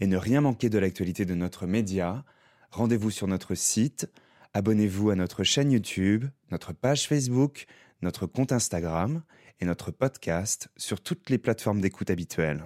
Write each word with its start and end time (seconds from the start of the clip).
et 0.00 0.06
ne 0.06 0.16
rien 0.16 0.40
manquer 0.40 0.70
de 0.70 0.78
l'actualité 0.78 1.24
de 1.24 1.34
notre 1.34 1.66
média, 1.66 2.24
rendez-vous 2.70 3.10
sur 3.10 3.26
notre 3.26 3.54
site, 3.54 4.10
abonnez-vous 4.54 5.10
à 5.10 5.14
notre 5.14 5.44
chaîne 5.44 5.70
YouTube, 5.70 6.24
notre 6.50 6.72
page 6.72 7.06
Facebook, 7.06 7.66
notre 8.02 8.26
compte 8.26 8.52
Instagram 8.52 9.22
et 9.60 9.66
notre 9.66 9.90
podcast 9.90 10.68
sur 10.76 11.00
toutes 11.00 11.28
les 11.30 11.38
plateformes 11.38 11.80
d'écoute 11.80 12.10
habituelles. 12.10 12.64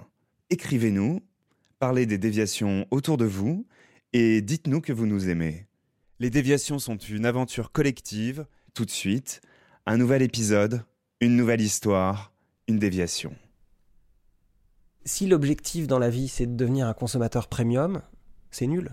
Écrivez-nous, 0.49 1.21
parlez 1.79 2.05
des 2.05 2.17
déviations 2.17 2.87
autour 2.89 3.17
de 3.17 3.25
vous 3.25 3.67
et 4.13 4.41
dites-nous 4.41 4.81
que 4.81 4.93
vous 4.93 5.05
nous 5.05 5.29
aimez. 5.29 5.67
Les 6.19 6.29
déviations 6.29 6.79
sont 6.79 6.97
une 6.97 7.25
aventure 7.25 7.71
collective, 7.71 8.45
tout 8.73 8.85
de 8.85 8.91
suite, 8.91 9.41
un 9.85 9.97
nouvel 9.97 10.21
épisode, 10.21 10.85
une 11.19 11.35
nouvelle 11.35 11.61
histoire, 11.61 12.31
une 12.67 12.79
déviation 12.79 13.35
si 15.05 15.27
l'objectif 15.27 15.87
dans 15.87 15.99
la 15.99 16.09
vie 16.09 16.27
c'est 16.27 16.47
de 16.47 16.55
devenir 16.55 16.87
un 16.87 16.93
consommateur 16.93 17.47
premium, 17.47 18.01
c'est 18.51 18.67
nul. 18.67 18.89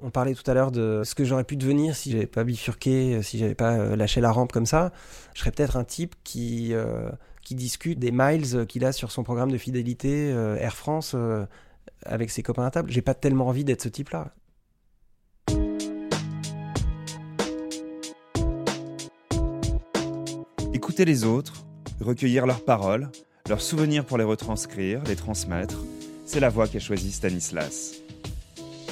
On 0.00 0.10
parlait 0.10 0.34
tout 0.34 0.50
à 0.50 0.54
l'heure 0.54 0.72
de 0.72 1.02
ce 1.04 1.14
que 1.14 1.24
j'aurais 1.24 1.44
pu 1.44 1.56
devenir 1.56 1.94
si 1.94 2.10
j'avais 2.10 2.26
pas 2.26 2.42
bifurqué, 2.42 3.22
si 3.22 3.38
j'avais 3.38 3.54
pas 3.54 3.74
euh, 3.74 3.94
lâché 3.94 4.20
la 4.20 4.32
rampe 4.32 4.50
comme 4.50 4.66
ça. 4.66 4.92
Je 5.34 5.40
serais 5.40 5.52
peut-être 5.52 5.76
un 5.76 5.84
type 5.84 6.16
qui, 6.24 6.74
euh, 6.74 7.08
qui 7.42 7.54
discute 7.54 8.00
des 8.00 8.10
miles 8.10 8.66
qu'il 8.66 8.84
a 8.84 8.90
sur 8.90 9.12
son 9.12 9.22
programme 9.22 9.52
de 9.52 9.58
fidélité 9.58 10.32
euh, 10.32 10.56
Air 10.56 10.74
France 10.74 11.14
avec 12.04 12.30
ses 12.30 12.42
copains 12.42 12.66
à 12.66 12.70
table. 12.70 12.90
J'ai 12.90 13.02
pas 13.02 13.14
tellement 13.14 13.46
envie 13.46 13.64
d'être 13.64 13.82
ce 13.82 13.88
type-là. 13.88 14.34
Écouter 20.74 21.04
les 21.04 21.22
autres, 21.22 21.64
recueillir 22.00 22.44
leurs 22.46 22.64
paroles, 22.64 23.08
leurs 23.52 23.60
souvenirs 23.60 24.06
pour 24.06 24.16
les 24.16 24.24
retranscrire, 24.24 25.04
les 25.04 25.14
transmettre, 25.14 25.84
c'est 26.24 26.40
la 26.40 26.48
voie 26.48 26.66
qu'a 26.66 26.78
choisie 26.78 27.12
Stanislas. 27.12 27.96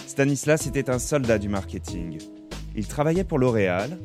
Stanislas 0.06 0.66
était 0.66 0.90
un 0.90 0.98
soldat 0.98 1.38
du 1.38 1.48
marketing. 1.48 2.18
Il 2.76 2.86
travaillait 2.86 3.24
pour 3.24 3.38
L'Oréal, 3.38 3.98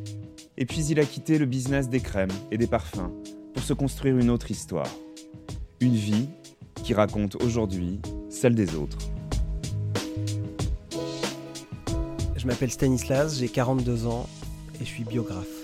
et 0.56 0.66
puis 0.66 0.86
il 0.86 0.98
a 1.02 1.04
quitté 1.04 1.40
le 1.40 1.46
business 1.46 1.90
des 1.90 2.00
crèmes 2.00 2.32
et 2.52 2.58
des 2.58 2.68
parfums 2.68 3.12
pour 3.54 3.64
se 3.64 3.74
construire 3.74 4.18
une 4.18 4.30
autre 4.30 4.50
histoire. 4.50 4.88
Une 5.82 5.96
vie 5.96 6.30
qui 6.86 6.94
raconte 6.94 7.36
aujourd'hui 7.44 8.00
celle 8.30 8.56
des 8.56 8.76
autres. 8.76 9.00
Je 12.38 12.48
m'appelle 12.48 12.72
Stanislas, 12.72 13.40
j'ai 13.40 13.50
42 13.50 14.08
ans 14.08 14.30
et 14.80 14.86
je 14.86 14.90
suis 14.90 15.04
biographe. 15.04 15.55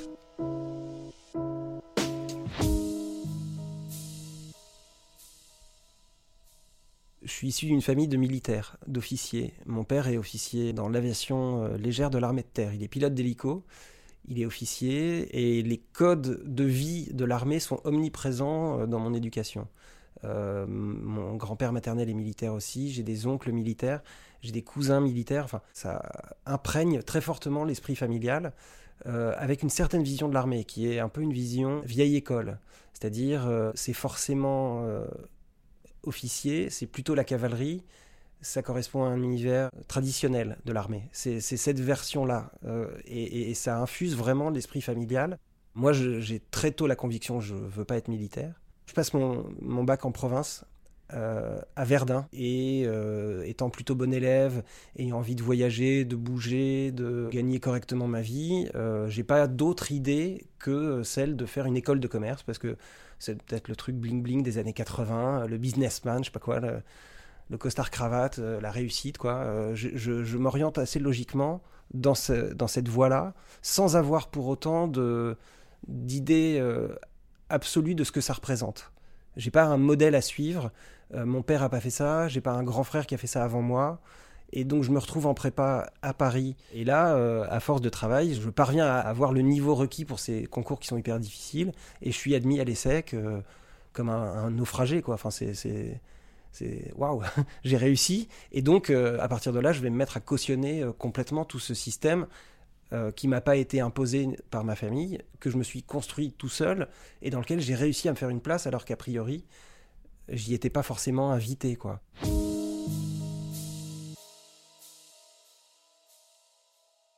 Suis 7.42 7.48
issu 7.48 7.66
d'une 7.66 7.82
famille 7.82 8.08
de 8.08 8.18
militaires, 8.18 8.78
d'officiers. 8.86 9.56
Mon 9.66 9.84
père 9.84 10.08
est 10.08 10.18
officier 10.18 10.74
dans 10.74 10.88
l'aviation 10.88 11.64
euh, 11.64 11.78
légère 11.78 12.12
de 12.12 12.20
l'armée 12.20 12.44
de 12.44 12.48
terre. 12.48 12.72
Il 12.76 12.84
est 12.84 12.88
pilote 12.88 13.16
d'hélico, 13.16 13.64
il 14.28 14.40
est 14.40 14.46
officier, 14.46 15.28
et 15.36 15.64
les 15.64 15.80
codes 15.80 16.44
de 16.46 16.64
vie 16.64 17.12
de 17.12 17.26
l'armée 17.26 17.60
sont 17.60 17.82
omniprésents 17.84 18.82
euh, 18.82 18.86
dans 18.86 19.00
mon 19.00 19.16
éducation. 19.16 19.68
Euh, 20.24 20.68
mon 20.68 21.36
grand-père 21.36 21.74
maternel 21.74 22.12
est 22.12 22.14
militaire 22.14 22.54
aussi, 22.54 22.92
j'ai 22.92 23.02
des 23.02 23.26
oncles 23.26 23.52
militaires, 23.52 24.04
j'ai 24.44 24.52
des 24.52 24.62
cousins 24.62 25.02
militaires, 25.02 25.46
enfin 25.46 25.62
ça 25.74 26.12
imprègne 26.46 27.02
très 27.02 27.22
fortement 27.22 27.64
l'esprit 27.64 27.96
familial 27.96 28.54
avec 29.04 29.64
une 29.64 29.72
certaine 29.72 30.04
vision 30.04 30.30
de 30.30 30.36
l'armée 30.36 30.64
qui 30.64 30.88
est 30.88 31.00
un 31.00 31.10
peu 31.10 31.22
une 31.22 31.34
vision 31.34 31.82
vieille 31.86 32.16
école, 32.16 32.60
c'est-à-dire 32.94 33.72
c'est 33.74 33.94
forcément 33.94 34.86
officier, 36.04 36.70
c'est 36.70 36.88
plutôt 36.88 37.16
la 37.16 37.24
cavalerie. 37.24 37.84
Ça 38.42 38.64
correspond 38.64 39.04
à 39.04 39.08
un 39.10 39.22
univers 39.22 39.70
traditionnel 39.88 40.58
de 40.66 40.74
l'armée. 40.74 41.04
C'est 41.12 41.40
cette 41.42 41.80
version-là. 41.80 42.52
Euh, 42.66 42.88
et, 43.06 43.54
ça 43.54 43.78
infuse 43.80 44.16
vraiment 44.16 44.50
l'esprit 44.50 44.82
familial. 44.82 45.38
Moi, 45.76 45.94
j'ai 45.94 46.42
très 46.52 46.72
tôt 46.72 46.88
la 46.88 46.96
conviction 46.96 47.38
que 47.38 47.46
je 47.46 47.54
ne 47.54 47.60
veux 47.60 47.86
pas 47.86 47.98
être 47.98 48.08
militaire. 48.08 48.60
Je 48.88 48.94
passe 48.94 49.14
mon, 49.14 49.84
bac 49.84 50.06
en 50.06 50.12
province 50.12 50.66
euh, 51.14 51.62
à 51.76 51.86
Verdun 51.86 52.28
et 52.34 52.84
euh, 52.88 53.44
étant 53.44 53.70
plutôt 53.70 53.94
bon 53.96 54.12
élève, 54.12 54.64
ayant 54.98 55.18
envie 55.18 55.36
de 55.36 55.44
voyager, 55.44 56.04
de 56.04 56.16
bouger, 56.16 56.92
de 56.92 57.30
gagner 57.32 57.60
correctement 57.60 58.08
ma 58.08 58.22
vie, 58.22 58.68
j'ai 59.08 59.24
pas 59.24 59.46
d'autre 59.48 59.92
idée 59.92 60.48
que 60.58 61.04
celle 61.04 61.36
de 61.36 61.46
faire 61.46 61.68
une 61.68 61.78
école 61.78 62.00
de 62.00 62.08
commerce 62.08 62.42
parce 62.42 62.58
que 62.58 62.76
c'est 63.22 63.40
peut-être 63.42 63.68
le 63.68 63.76
truc 63.76 63.96
bling 63.96 64.24
bling 64.24 64.42
des 64.42 64.58
années 64.58 64.74
80, 64.74 65.46
le 65.46 65.58
businessman, 65.58 66.24
je 66.24 66.26
sais 66.26 66.32
pas 66.32 66.40
quoi, 66.40 66.60
le, 66.60 67.58
costard 67.58 67.92
cravate, 67.92 68.40
euh, 68.40 68.60
la 68.60 68.72
réussite, 68.72 69.18
quoi. 69.20 69.36
Euh, 69.36 69.76
je, 69.76 70.38
m'oriente 70.38 70.80
assez 70.80 70.98
logiquement 70.98 71.62
dans, 71.94 72.14
dans 72.56 72.68
cette 72.68 72.88
voie-là, 72.88 73.34
sans 73.62 73.96
avoir 73.96 74.30
pour 74.30 74.48
autant 74.48 74.90
d'idée 75.88 76.58
euh, 76.60 76.96
absolue 77.50 77.94
de 77.94 78.04
ce 78.04 78.12
que 78.12 78.22
ça 78.22 78.34
représente. 78.34 78.92
J'ai 79.38 79.52
pas 79.52 79.66
un 79.66 79.78
modèle 79.78 80.16
à 80.16 80.22
suivre. 80.22 80.72
mon 81.14 81.44
père 81.44 81.62
a 81.62 81.70
pas 81.70 81.80
fait 81.80 81.92
ça. 81.92 82.28
J'ai 82.28 82.42
pas 82.42 82.52
un 82.52 82.64
grand 82.64 82.84
frère 82.84 83.06
qui 83.06 83.16
a 83.16 83.18
fait 83.18 83.28
ça 83.28 83.44
avant 83.44 83.62
moi. 83.62 84.02
Et 84.54 84.64
donc 84.64 84.84
je 84.84 84.92
me 84.92 85.00
retrouve 85.00 85.28
en 85.28 85.34
prépa 85.34 85.92
à 86.02 86.14
Paris. 86.14 86.56
Et 86.74 86.84
là, 86.84 87.16
euh, 87.16 87.46
à 87.50 87.60
force 87.60 87.82
de 87.82 87.90
travail, 87.90 88.34
je 88.34 88.50
parviens 88.50 88.86
à 88.86 89.00
avoir 89.00 89.32
le 89.32 89.42
niveau 89.42 89.76
requis 89.76 90.06
pour 90.06 90.20
ces 90.20 90.46
concours 90.46 90.80
qui 90.80 90.88
sont 90.88 90.98
hyper 90.98 91.20
difficiles. 91.20 91.72
Et 92.02 92.12
je 92.12 92.18
suis 92.18 92.36
admis 92.36 92.60
à 92.60 92.64
l'ESSEC 92.64 93.14
euh, 93.14 93.42
comme 93.94 94.10
un, 94.10 94.50
naufragé, 94.52 95.02
quoi. 95.02 95.16
Enfin, 95.16 95.32
c'est... 95.32 95.54
c'est 95.54 96.94
waouh, 96.96 97.22
j'ai 97.64 97.78
réussi. 97.78 98.28
Et 98.52 98.62
donc, 98.62 98.90
euh, 98.90 99.18
à 99.22 99.28
partir 99.28 99.54
de 99.54 99.60
là, 99.60 99.72
je 99.72 99.82
vais 99.82 99.90
me 99.90 99.98
mettre 99.98 100.18
à 100.18 100.20
cautionner 100.20 100.86
complètement 100.98 101.46
tout 101.46 101.60
ce 101.60 101.74
système 101.74 102.28
qui 103.16 103.30
m'a 103.30 103.40
pas 103.40 103.56
été 103.56 103.80
imposé 103.80 104.28
par 104.50 104.66
ma 104.66 104.76
famille, 104.76 105.22
que 105.40 105.50
je 105.50 105.56
me 105.56 105.64
suis 105.64 105.82
construit 105.82 106.34
tout 106.34 106.50
seul 106.50 106.90
et 107.22 107.30
dans 107.30 107.40
lequel 107.40 107.62
j'ai 107.62 107.74
réussi 107.74 108.10
à 108.10 108.12
me 108.12 108.18
faire 108.18 108.28
une 108.28 108.42
place 108.42 108.68
alors 108.68 108.84
qu'a 108.84 108.98
priori, 108.98 109.46
j'y 110.28 110.54
étais 110.54 110.70
pas 110.70 110.84
forcément 110.84 111.32
invité, 111.32 111.78
quoi. 111.78 112.02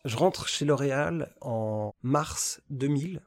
Je 0.06 0.18
rentre 0.18 0.48
chez 0.48 0.66
L'Oréal 0.66 1.34
en 1.40 1.94
mars 2.04 2.62
2000. 2.70 3.22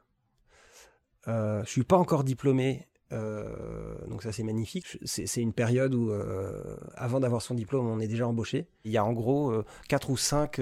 Euh, 1.27 1.63
je 1.65 1.69
suis 1.69 1.83
pas 1.83 1.97
encore 1.97 2.23
diplômé, 2.23 2.87
euh, 3.13 3.95
donc 4.07 4.23
ça 4.23 4.31
c'est 4.31 4.43
magnifique. 4.43 4.85
C'est 5.03 5.41
une 5.41 5.53
période 5.53 5.93
où, 5.95 6.11
euh, 6.11 6.77
avant 6.95 7.19
d'avoir 7.19 7.41
son 7.41 7.55
diplôme, 7.55 7.87
on 7.87 7.99
est 7.99 8.07
déjà 8.07 8.27
embauché. 8.27 8.67
Il 8.83 8.91
y 8.91 8.97
a 8.97 9.03
en 9.03 9.13
gros 9.13 9.51
euh, 9.51 9.65
quatre 9.87 10.09
ou 10.09 10.17
cinq 10.17 10.61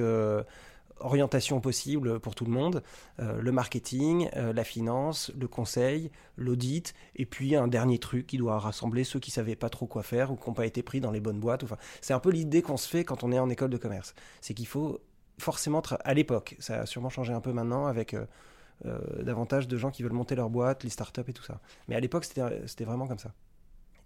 orientations 1.02 1.60
possibles 1.60 2.22
pour 2.22 2.36
tout 2.36 2.46
le 2.46 2.52
monde 2.52 2.82
le 3.20 3.52
marketing, 3.52 4.30
la 4.34 4.64
finance, 4.64 5.30
le 5.38 5.48
conseil, 5.50 6.10
l'audit, 6.38 6.94
et 7.18 7.26
puis 7.26 7.58
un 7.58 7.68
dernier 7.68 8.00
truc 8.00 8.26
qui 8.28 8.38
doit 8.38 8.60
rassembler 8.60 9.04
ceux 9.04 9.20
qui 9.20 9.30
savaient 9.30 9.58
pas 9.58 9.70
trop 9.70 9.88
quoi 9.88 10.04
faire 10.04 10.32
ou 10.32 10.38
qui 10.38 10.48
n'ont 10.48 10.54
pas 10.54 10.66
été 10.66 10.84
pris 10.84 11.02
dans 11.02 11.12
les 11.12 11.20
bonnes 11.20 11.42
boîtes. 11.42 11.66
Enfin, 11.66 11.78
c'est 12.00 12.14
un 12.14 12.20
peu 12.20 12.30
l'idée 12.30 12.62
qu'on 12.62 12.78
se 12.78 12.88
fait 12.88 13.04
quand 13.04 13.26
on 13.26 13.34
est 13.34 13.40
en 13.40 13.50
école 13.50 13.72
de 13.72 13.78
commerce. 13.78 14.16
C'est 14.40 14.54
qu'il 14.54 14.68
faut 14.68 15.02
forcément 15.38 15.82
à 16.04 16.14
l'époque. 16.14 16.56
Ça 16.60 16.82
a 16.82 16.86
sûrement 16.86 17.10
changé 17.10 17.34
un 17.34 17.42
peu 17.42 17.54
maintenant 17.54 17.88
avec 17.88 18.14
euh, 18.14 18.26
euh, 18.86 19.24
davantage 19.24 19.68
de 19.68 19.78
gens 19.78 19.92
qui 19.92 20.04
veulent 20.04 20.14
monter 20.14 20.36
leur 20.36 20.50
boîte, 20.50 20.84
les 20.84 20.90
startups 20.90 21.22
et 21.28 21.34
tout 21.34 21.44
ça. 21.44 21.60
Mais 21.88 21.96
à 21.96 22.00
l'époque, 22.00 22.26
c'était 22.26 22.86
vraiment 22.86 23.08
comme 23.08 23.20
ça. 23.20 23.34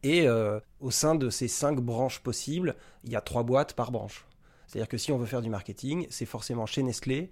Et 0.03 0.27
euh, 0.27 0.59
au 0.79 0.91
sein 0.91 1.15
de 1.15 1.29
ces 1.29 1.47
cinq 1.47 1.79
branches 1.79 2.19
possibles, 2.19 2.75
il 3.03 3.11
y 3.11 3.15
a 3.15 3.21
trois 3.21 3.43
boîtes 3.43 3.73
par 3.73 3.91
branche. 3.91 4.25
C'est-à-dire 4.67 4.87
que 4.87 4.97
si 4.97 5.11
on 5.11 5.17
veut 5.17 5.25
faire 5.25 5.41
du 5.41 5.49
marketing, 5.49 6.07
c'est 6.09 6.25
forcément 6.25 6.65
chez 6.65 6.83
Nestlé, 6.83 7.31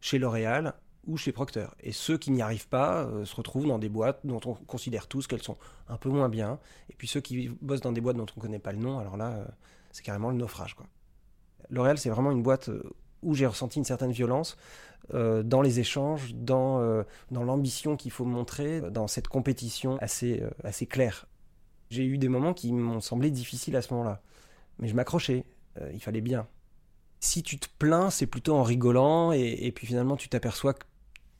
chez 0.00 0.18
L'Oréal 0.18 0.74
ou 1.06 1.16
chez 1.16 1.30
Procter. 1.30 1.66
Et 1.80 1.92
ceux 1.92 2.18
qui 2.18 2.32
n'y 2.32 2.42
arrivent 2.42 2.68
pas 2.68 3.08
se 3.24 3.36
retrouvent 3.36 3.68
dans 3.68 3.78
des 3.78 3.90
boîtes 3.90 4.20
dont 4.24 4.40
on 4.46 4.54
considère 4.54 5.06
tous 5.06 5.26
qu'elles 5.26 5.42
sont 5.42 5.58
un 5.88 5.98
peu 5.98 6.08
moins 6.08 6.28
bien. 6.28 6.58
Et 6.90 6.94
puis 6.94 7.06
ceux 7.06 7.20
qui 7.20 7.48
bossent 7.60 7.82
dans 7.82 7.92
des 7.92 8.00
boîtes 8.00 8.16
dont 8.16 8.26
on 8.34 8.40
ne 8.40 8.42
connaît 8.42 8.58
pas 8.58 8.72
le 8.72 8.78
nom, 8.78 8.98
alors 8.98 9.16
là, 9.16 9.46
c'est 9.92 10.02
carrément 10.02 10.30
le 10.30 10.36
naufrage. 10.38 10.74
L'Oréal, 11.68 11.98
c'est 11.98 12.10
vraiment 12.10 12.32
une 12.32 12.42
boîte 12.42 12.70
où 13.26 13.34
j'ai 13.34 13.46
ressenti 13.46 13.78
une 13.78 13.84
certaine 13.84 14.12
violence 14.12 14.56
dans 15.12 15.62
les 15.62 15.78
échanges, 15.78 16.34
dans, 16.34 17.04
dans 17.30 17.44
l'ambition 17.44 17.96
qu'il 17.96 18.10
faut 18.10 18.24
montrer, 18.24 18.80
dans 18.90 19.06
cette 19.06 19.28
compétition 19.28 19.98
assez, 20.00 20.42
assez 20.64 20.86
claire. 20.86 21.26
J'ai 21.90 22.04
eu 22.04 22.18
des 22.18 22.28
moments 22.28 22.54
qui 22.54 22.72
m'ont 22.72 23.00
semblé 23.00 23.30
difficiles 23.30 23.76
à 23.76 23.82
ce 23.82 23.94
moment-là. 23.94 24.20
Mais 24.80 24.88
je 24.88 24.96
m'accrochais, 24.96 25.44
il 25.92 26.00
fallait 26.00 26.20
bien. 26.22 26.48
Si 27.20 27.42
tu 27.42 27.58
te 27.58 27.68
plains, 27.78 28.10
c'est 28.10 28.26
plutôt 28.26 28.54
en 28.54 28.62
rigolant, 28.62 29.32
et, 29.32 29.72
puis 29.74 29.86
finalement 29.86 30.16
tu 30.16 30.28
t'aperçois 30.28 30.74
que 30.74 30.84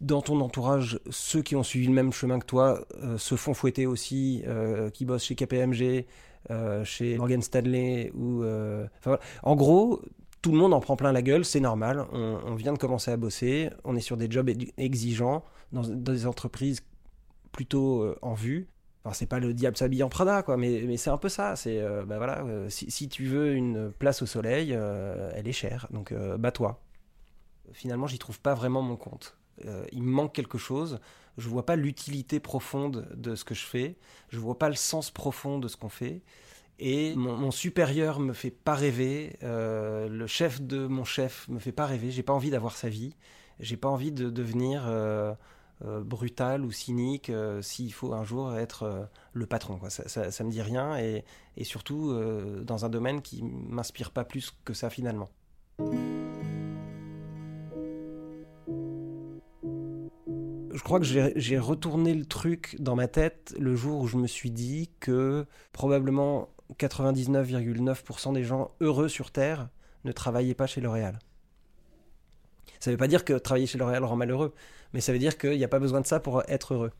dans 0.00 0.20
ton 0.20 0.40
entourage, 0.40 1.00
ceux 1.10 1.42
qui 1.42 1.56
ont 1.56 1.62
suivi 1.62 1.86
le 1.86 1.92
même 1.92 2.12
chemin 2.12 2.38
que 2.38 2.46
toi 2.46 2.84
euh, 3.02 3.16
se 3.18 3.34
font 3.34 3.54
fouetter 3.54 3.86
aussi, 3.86 4.42
euh, 4.46 4.90
qui 4.90 5.04
bossent 5.04 5.24
chez 5.24 5.34
KPMG, 5.34 6.06
euh, 6.50 6.84
chez 6.84 7.16
Morgan 7.16 7.42
Stanley 7.42 8.10
ou. 8.14 8.44
En 9.42 9.56
gros, 9.56 10.02
tout 10.46 10.52
le 10.52 10.58
monde 10.58 10.74
en 10.74 10.80
prend 10.80 10.94
plein 10.94 11.10
la 11.10 11.22
gueule, 11.22 11.44
c'est 11.44 11.58
normal. 11.58 12.06
On, 12.12 12.54
vient 12.54 12.72
de 12.72 12.78
commencer 12.78 13.10
à 13.10 13.16
bosser, 13.16 13.68
on 13.82 13.96
est 13.96 14.00
sur 14.00 14.16
des 14.16 14.30
jobs 14.30 14.48
exigeants, 14.78 15.44
dans, 15.72 15.82
des 15.82 16.24
entreprises 16.24 16.82
plutôt 17.50 18.14
en 18.22 18.34
vue. 18.34 18.68
Enfin, 19.04 19.12
c'est 19.12 19.26
pas 19.26 19.40
le 19.40 19.52
diable 19.52 19.76
s'habille 19.76 20.04
en 20.04 20.08
Prada, 20.08 20.44
quoi, 20.44 20.56
mais, 20.56 20.96
c'est 20.98 21.10
un 21.10 21.16
peu 21.16 21.28
ça. 21.28 21.56
C'est, 21.56 21.82
bah 22.06 22.18
voilà, 22.18 22.44
si, 22.68 22.88
si, 22.92 23.08
tu 23.08 23.24
veux 23.24 23.54
une 23.54 23.90
place 23.90 24.22
au 24.22 24.26
soleil, 24.26 24.70
elle 24.70 25.48
est 25.48 25.52
chère, 25.52 25.88
donc 25.90 26.14
bats-toi. 26.14 26.80
Finalement, 27.72 28.06
j'y 28.06 28.18
trouve 28.18 28.38
pas 28.38 28.54
vraiment 28.54 28.82
mon 28.82 28.94
compte. 28.94 29.36
Euh, 29.64 29.84
il 29.92 30.02
me 30.02 30.10
manque 30.10 30.32
quelque 30.32 30.58
chose. 30.58 31.00
Je 31.38 31.48
vois 31.48 31.66
pas 31.66 31.76
l'utilité 31.76 32.40
profonde 32.40 33.08
de 33.14 33.34
ce 33.34 33.44
que 33.44 33.54
je 33.54 33.64
fais. 33.64 33.96
Je 34.28 34.38
vois 34.38 34.58
pas 34.58 34.68
le 34.68 34.74
sens 34.74 35.10
profond 35.10 35.58
de 35.58 35.68
ce 35.68 35.76
qu'on 35.76 35.88
fait. 35.88 36.22
Et 36.78 37.14
mon, 37.14 37.50
supérieur 37.50 38.20
me 38.20 38.32
fait 38.32 38.50
pas 38.50 38.74
rêver. 38.74 39.38
Euh, 39.42 40.08
le 40.08 40.26
chef 40.26 40.60
de 40.60 40.86
mon 40.86 41.04
chef 41.04 41.48
me 41.48 41.58
fait 41.58 41.72
pas 41.72 41.86
rêver. 41.86 42.10
J'ai 42.10 42.22
pas 42.22 42.34
envie 42.34 42.50
d'avoir 42.50 42.76
sa 42.76 42.88
vie. 42.88 43.14
J'ai 43.60 43.76
pas 43.76 43.88
envie 43.88 44.12
de 44.12 44.28
devenir 44.28 44.84
euh, 44.86 45.34
brutal 45.80 46.64
ou 46.64 46.70
cynique 46.70 47.32
s'il 47.62 47.92
faut 47.94 48.12
un 48.12 48.24
jour 48.24 48.54
être 48.56 49.08
le 49.32 49.46
patron. 49.46 49.80
Ça, 49.88 50.30
ça, 50.30 50.44
me 50.44 50.50
dit 50.50 50.62
rien 50.62 50.98
et, 50.98 51.24
et 51.56 51.64
surtout 51.64 52.14
dans 52.62 52.84
un 52.84 52.88
domaine 52.90 53.22
qui 53.22 53.42
m'inspire 53.42 54.10
pas 54.10 54.24
plus 54.24 54.54
que 54.64 54.74
ça 54.74 54.90
finalement. 54.90 55.30
je 60.76 60.82
crois 60.82 61.00
que 61.00 61.06
j'ai 61.06 61.58
retourné 61.58 62.14
le 62.14 62.26
truc 62.26 62.76
dans 62.78 62.94
ma 62.94 63.08
tête 63.08 63.54
le 63.58 63.74
jour 63.74 64.02
où 64.02 64.06
je 64.06 64.18
me 64.18 64.26
suis 64.26 64.50
dit 64.50 64.90
que 65.00 65.46
probablement 65.72 66.50
99,9% 66.78 68.32
des 68.32 68.44
gens 68.44 68.70
heureux 68.80 69.08
sur 69.08 69.30
Terre 69.30 69.68
ne 70.04 70.12
travaillaient 70.12 70.54
pas 70.54 70.66
chez 70.66 70.80
L'Oréal. 70.80 71.18
Ça 72.80 72.90
ne 72.90 72.94
veut 72.94 72.98
pas 72.98 73.08
dire 73.08 73.24
que 73.24 73.32
travailler 73.32 73.66
chez 73.66 73.78
L'Oréal 73.78 74.04
rend 74.04 74.16
malheureux, 74.16 74.54
mais 74.92 75.00
ça 75.00 75.12
veut 75.12 75.18
dire 75.18 75.38
qu'il 75.38 75.56
n'y 75.56 75.64
a 75.64 75.68
pas 75.68 75.78
besoin 75.78 76.00
de 76.00 76.06
ça 76.06 76.20
pour 76.20 76.42
être 76.48 76.74
heureux. 76.74 76.92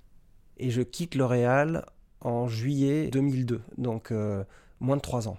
Et 0.58 0.70
je 0.70 0.82
quitte 0.82 1.14
L'Oréal 1.14 1.84
en 2.20 2.48
juillet 2.48 3.08
2002, 3.08 3.60
donc 3.78 4.10
euh, 4.10 4.44
moins 4.80 4.96
de 4.96 5.02
trois 5.02 5.28
ans 5.28 5.38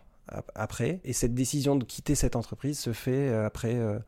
après. 0.56 1.00
Et 1.04 1.14
cette 1.14 1.34
décision 1.34 1.76
de 1.76 1.84
quitter 1.84 2.16
cette 2.16 2.36
entreprise 2.36 2.80
se 2.80 2.94
fait 2.94 3.30
euh, 3.30 3.46
après 3.46 3.76
euh, 3.76 4.00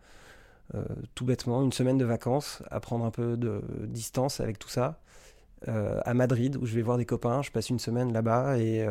tout 1.15 1.25
bêtement, 1.25 1.63
une 1.63 1.71
semaine 1.71 1.97
de 1.97 2.05
vacances, 2.05 2.61
à 2.69 2.79
prendre 2.79 3.05
un 3.05 3.11
peu 3.11 3.37
de 3.37 3.61
distance 3.87 4.39
avec 4.39 4.59
tout 4.59 4.69
ça, 4.69 4.99
à 5.67 6.13
Madrid, 6.13 6.55
où 6.55 6.65
je 6.65 6.73
vais 6.73 6.81
voir 6.81 6.97
des 6.97 7.05
copains, 7.05 7.41
je 7.41 7.51
passe 7.51 7.69
une 7.69 7.79
semaine 7.79 8.13
là-bas, 8.13 8.57
et, 8.59 8.87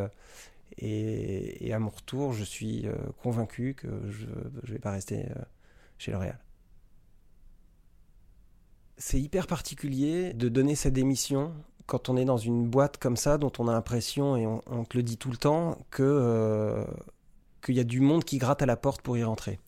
euh, 0.82 1.50
et, 1.60 1.72
à 1.72 1.78
mon 1.78 1.90
retour, 1.90 2.32
je 2.32 2.44
suis 2.44 2.86
convaincu 3.22 3.74
que 3.74 3.88
je 4.10 4.26
ne 4.26 4.72
vais 4.72 4.78
pas 4.78 4.92
rester 4.92 5.26
chez 5.98 6.12
L'Oréal. 6.12 6.38
C'est 8.96 9.20
hyper 9.20 9.46
particulier 9.46 10.32
de 10.32 10.48
donner 10.48 10.74
sa 10.74 10.90
démission 10.90 11.52
quand 11.86 12.08
on 12.08 12.16
est 12.16 12.24
dans 12.24 12.36
une 12.36 12.68
boîte 12.68 12.98
comme 12.98 13.16
ça, 13.16 13.38
dont 13.38 13.52
on 13.58 13.68
a 13.68 13.72
l'impression, 13.72 14.36
et 14.36 14.46
on, 14.46 14.84
te 14.84 14.96
le 14.96 15.02
dit 15.02 15.16
tout 15.16 15.30
le 15.30 15.36
temps, 15.36 15.78
que 15.90 16.84
qu'il 17.64 17.74
y 17.74 17.80
a 17.80 17.84
du 17.84 18.00
monde 18.00 18.24
qui 18.24 18.38
gratte 18.38 18.62
à 18.62 18.66
la 18.66 18.76
porte 18.76 19.02
pour 19.02 19.16
y 19.16 19.24
rentrer. 19.24 19.58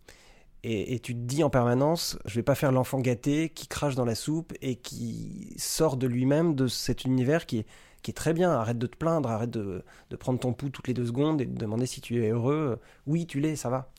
Et, 0.62 0.98
tu 0.98 1.14
te 1.14 1.20
dis 1.20 1.42
en 1.42 1.48
permanence, 1.48 2.18
je 2.26 2.34
vais 2.34 2.42
pas 2.42 2.54
faire 2.54 2.70
l'enfant 2.70 3.00
gâté 3.00 3.48
qui 3.48 3.66
crache 3.66 3.94
dans 3.94 4.04
la 4.04 4.14
soupe 4.14 4.52
et 4.60 4.76
qui 4.76 5.54
sort 5.56 5.96
de 5.96 6.06
lui-même 6.06 6.54
de 6.54 6.66
cet 6.66 7.06
univers 7.06 7.46
qui 7.46 7.60
est, 7.60 7.66
qui 8.02 8.11
est 8.11 8.14
très 8.14 8.32
bien. 8.32 8.50
Arrête 8.50 8.79
de 8.79 8.87
te 8.87 8.97
plaindre, 8.97 9.31
arrête 9.31 9.50
de, 9.50 9.85
de, 10.11 10.17
prendre 10.17 10.38
ton 10.41 10.52
pouls 10.52 10.70
toutes 10.70 10.88
les 10.88 10.94
deux 10.94 11.06
secondes 11.06 11.41
et 11.41 11.47
de 11.47 11.58
demander 11.58 11.87
si 11.87 12.00
tu 12.00 12.25
es 12.25 12.31
heureux. 12.31 12.79
Oui, 13.06 13.26
tu 13.26 13.41
l'es, 13.41 13.56
ça 13.56 13.69
va. 13.70 13.91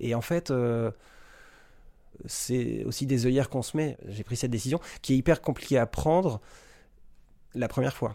Et 0.00 0.14
en 0.14 0.20
fait, 0.20 0.50
euh, 0.50 0.90
c'est 2.26 2.84
aussi 2.84 3.06
des 3.06 3.26
œillères 3.26 3.48
qu'on 3.48 3.62
se 3.62 3.76
met. 3.76 3.96
J'ai 4.08 4.24
pris 4.24 4.36
cette 4.36 4.50
décision 4.50 4.80
qui 5.02 5.14
est 5.14 5.16
hyper 5.16 5.40
compliquée 5.40 5.78
à 5.78 5.86
prendre 5.86 6.40
la 7.54 7.68
première 7.68 7.96
fois. 7.96 8.14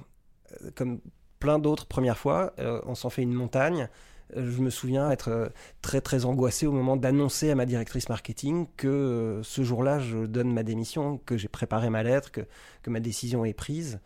Euh, 0.64 0.72
comme 0.76 1.00
plein 1.40 1.60
d'autres 1.60 1.86
premières 1.86 2.18
fois, 2.18 2.54
euh, 2.60 2.80
on 2.86 2.96
s'en 2.96 3.10
fait 3.10 3.22
une 3.22 3.34
montagne 3.34 3.90
je 4.36 4.62
me 4.62 4.72
souviens 4.72 5.12
être 5.12 5.52
très 5.84 6.02
très 6.02 6.26
angoissé 6.26 6.66
au 6.66 6.72
moment 6.72 6.98
d'annoncer 6.98 7.52
à 7.52 7.56
ma 7.56 7.68
directrice 7.68 8.10
marketing 8.10 8.66
que 8.78 9.42
ce 9.44 9.64
jour-là 9.64 10.00
je 10.00 10.26
donne 10.26 10.52
ma 10.52 10.64
démission, 10.64 11.20
que 11.26 11.38
j'ai 11.38 11.50
préparé 11.50 11.92
ma 11.92 12.02
lettre, 12.02 12.32
que, 12.32 12.42
que 12.82 12.90
ma 12.90 13.00
décision 13.00 13.46
est 13.46 13.54
prise. 13.54 14.00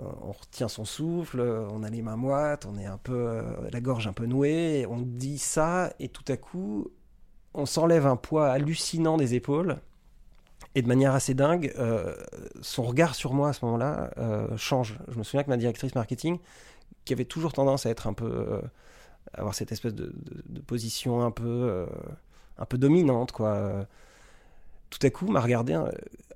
Euh, 0.00 0.04
on 0.22 0.32
retient 0.32 0.68
son 0.68 0.84
souffle, 0.84 1.40
on 1.40 1.82
a 1.82 1.90
les 1.90 2.02
mains 2.02 2.16
moites, 2.16 2.66
on 2.66 2.78
est 2.78 2.86
un 2.86 2.98
peu 2.98 3.42
la 3.70 3.80
gorge 3.80 4.06
un 4.06 4.12
peu 4.12 4.26
nouée, 4.26 4.86
on 4.88 4.98
dit 5.00 5.38
ça 5.38 5.92
et 5.98 6.08
tout 6.08 6.24
à 6.28 6.36
coup 6.36 6.88
on 7.52 7.66
s'enlève 7.66 8.06
un 8.06 8.16
poids 8.16 8.48
hallucinant 8.48 9.16
des 9.16 9.34
épaules 9.34 9.78
et 10.76 10.82
de 10.82 10.88
manière 10.88 11.14
assez 11.14 11.34
dingue, 11.34 11.74
son 12.60 12.84
regard 12.84 13.16
sur 13.16 13.34
moi 13.34 13.48
à 13.48 13.52
ce 13.52 13.64
moment-là 13.64 14.10
change. 14.56 14.98
Je 15.08 15.18
me 15.18 15.24
souviens 15.24 15.42
que 15.42 15.48
ma 15.48 15.56
directrice 15.56 15.94
marketing 15.94 16.38
qui 17.04 17.12
avait 17.12 17.24
toujours 17.24 17.52
tendance 17.52 17.86
à 17.86 17.90
être 17.90 18.06
un 18.06 18.12
peu 18.12 18.26
euh, 18.26 18.60
avoir 19.34 19.54
cette 19.54 19.72
espèce 19.72 19.94
de, 19.94 20.12
position 20.66 21.22
un 21.22 21.30
peu 21.30 21.44
euh, 21.44 21.86
un 22.58 22.64
peu 22.64 22.78
dominante 22.78 23.32
quoi 23.32 23.86
tout 24.90 24.98
à 25.02 25.10
coup 25.10 25.26
m'a 25.26 25.40
regardé 25.40 25.74
euh, 25.74 25.90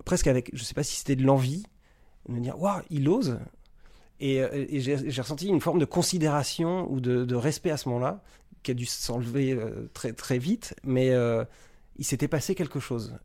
presque 0.04 0.26
avec 0.26 0.50
je 0.52 0.64
sais 0.64 0.74
pas 0.74 0.82
si 0.82 0.96
c'était 0.96 1.16
de 1.16 1.24
l'envie 1.24 1.64
de 2.28 2.34
me 2.34 2.40
dire 2.40 2.60
waouh 2.60 2.82
il 2.90 3.08
ose 3.08 3.38
et, 4.20 4.80
j'ai 4.80 5.20
ressenti 5.20 5.48
une 5.48 5.60
forme 5.60 5.78
de 5.78 5.84
considération 5.84 6.90
ou 6.90 7.00
de, 7.00 7.34
respect 7.34 7.70
à 7.70 7.76
ce 7.76 7.88
moment-là 7.88 8.22
qui 8.62 8.70
a 8.70 8.74
dû 8.74 8.86
s'enlever 8.86 9.58
très 9.92 10.12
très 10.12 10.38
vite 10.38 10.74
mais 10.84 11.12
il 11.96 12.04
s'était 12.04 12.28
passé 12.28 12.54
quelque 12.54 12.80
chose 12.80 13.16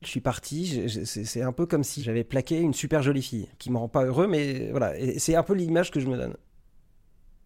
je 0.00 0.06
suis 0.06 0.20
parti, 0.20 0.88
c'est 1.04 1.42
un 1.42 1.50
peu 1.52 1.66
comme 1.66 1.82
si 1.82 2.04
j'avais 2.04 2.22
plaqué 2.22 2.60
une 2.60 2.72
super 2.72 3.02
jolie 3.02 3.20
fille, 3.20 3.48
qui 3.58 3.68
me 3.72 3.78
rend 3.78 3.88
pas 3.88 4.04
heureux, 4.04 4.28
mais 4.28 4.70
voilà, 4.70 4.92
c'est 5.18 5.34
un 5.34 5.42
peu 5.42 5.54
l'image 5.54 5.90
que 5.90 5.98
je 5.98 6.06
me 6.06 6.16
donne 6.16 6.36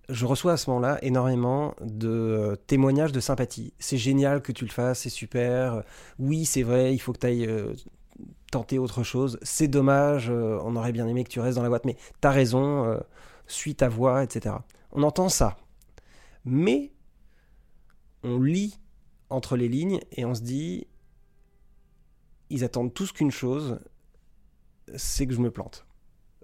je 0.08 0.26
reçois 0.26 0.52
à 0.52 0.56
ce 0.56 0.68
moment-là 0.70 0.98
énormément 1.02 1.74
de 1.80 2.08
euh, 2.08 2.56
témoignages 2.66 3.12
de 3.12 3.20
sympathie. 3.20 3.72
C'est 3.78 3.96
génial 3.96 4.42
que 4.42 4.52
tu 4.52 4.64
le 4.64 4.70
fasses, 4.70 5.00
c'est 5.00 5.10
super. 5.10 5.82
Oui, 6.18 6.44
c'est 6.44 6.62
vrai, 6.62 6.94
il 6.94 6.98
faut 6.98 7.12
que 7.12 7.18
tu 7.18 7.26
ailles 7.26 7.46
euh, 7.46 7.72
tenter 8.52 8.78
autre 8.78 9.02
chose. 9.02 9.38
C'est 9.42 9.66
dommage, 9.66 10.30
euh, 10.30 10.60
on 10.62 10.76
aurait 10.76 10.92
bien 10.92 11.08
aimé 11.08 11.24
que 11.24 11.30
tu 11.30 11.40
restes 11.40 11.56
dans 11.56 11.64
la 11.64 11.68
boîte, 11.68 11.84
mais 11.84 11.96
t'as 12.20 12.30
raison, 12.30 13.00
suis 13.48 13.74
ta 13.74 13.88
voix, 13.88 14.22
etc. 14.22 14.56
On 14.92 15.02
entend 15.02 15.28
ça. 15.28 15.56
Mais 16.44 16.92
on 18.22 18.40
lit 18.40 18.78
entre 19.30 19.56
les 19.56 19.68
lignes 19.68 20.00
et 20.12 20.24
on 20.24 20.34
se 20.34 20.42
dit, 20.42 20.86
ils 22.50 22.64
attendent 22.64 22.92
tous 22.92 23.12
qu'une 23.12 23.30
chose, 23.30 23.80
c'est 24.96 25.26
que 25.26 25.34
je 25.34 25.40
me 25.40 25.50
plante. 25.50 25.86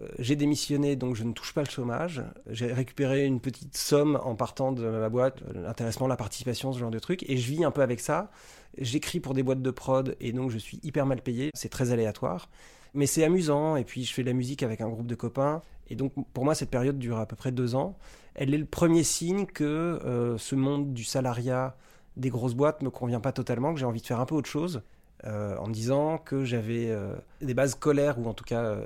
Euh, 0.01 0.07
j'ai 0.19 0.35
démissionné, 0.35 0.95
donc 0.95 1.15
je 1.15 1.23
ne 1.23 1.33
touche 1.33 1.53
pas 1.53 1.61
le 1.61 1.69
chômage. 1.69 2.23
J'ai 2.49 2.71
récupéré 2.71 3.25
une 3.25 3.39
petite 3.39 3.75
somme 3.75 4.19
en 4.23 4.35
partant 4.35 4.71
de 4.71 4.87
ma 4.87 5.09
boîte, 5.09 5.43
l'intéressement, 5.53 6.07
la 6.07 6.15
participation, 6.15 6.73
ce 6.73 6.79
genre 6.79 6.91
de 6.91 6.99
trucs, 6.99 7.29
et 7.29 7.37
je 7.37 7.51
vis 7.51 7.63
un 7.63 7.71
peu 7.71 7.81
avec 7.81 7.99
ça. 7.99 8.31
J'écris 8.77 9.19
pour 9.19 9.33
des 9.33 9.43
boîtes 9.43 9.61
de 9.61 9.71
prod, 9.71 10.15
et 10.19 10.31
donc 10.31 10.51
je 10.51 10.57
suis 10.57 10.79
hyper 10.83 11.05
mal 11.05 11.21
payé. 11.21 11.51
C'est 11.53 11.69
très 11.69 11.91
aléatoire, 11.91 12.49
mais 12.93 13.05
c'est 13.05 13.23
amusant. 13.23 13.75
Et 13.75 13.83
puis 13.83 14.03
je 14.05 14.13
fais 14.13 14.21
de 14.21 14.27
la 14.27 14.33
musique 14.33 14.63
avec 14.63 14.81
un 14.81 14.89
groupe 14.89 15.07
de 15.07 15.15
copains, 15.15 15.61
et 15.89 15.95
donc 15.95 16.13
pour 16.33 16.45
moi 16.45 16.55
cette 16.55 16.69
période 16.69 16.97
dure 16.97 17.17
à 17.17 17.25
peu 17.25 17.35
près 17.35 17.51
deux 17.51 17.75
ans. 17.75 17.97
Elle 18.35 18.53
est 18.53 18.57
le 18.59 18.65
premier 18.65 19.03
signe 19.03 19.45
que 19.45 19.63
euh, 19.63 20.37
ce 20.37 20.55
monde 20.55 20.93
du 20.93 21.03
salariat 21.03 21.75
des 22.15 22.29
grosses 22.29 22.53
boîtes 22.53 22.83
me 22.83 22.89
convient 22.89 23.19
pas 23.19 23.31
totalement, 23.31 23.73
que 23.73 23.79
j'ai 23.79 23.85
envie 23.85 24.01
de 24.01 24.07
faire 24.07 24.19
un 24.19 24.25
peu 24.25 24.35
autre 24.35 24.49
chose. 24.49 24.81
Euh, 25.25 25.57
en 25.57 25.67
me 25.67 25.73
disant 25.73 26.17
que 26.17 26.45
j'avais 26.45 26.95
des 27.41 27.53
bases 27.53 27.71
scolaires 27.71 28.17
ou 28.19 28.27
en 28.27 28.33
tout 28.33 28.45
cas 28.45 28.77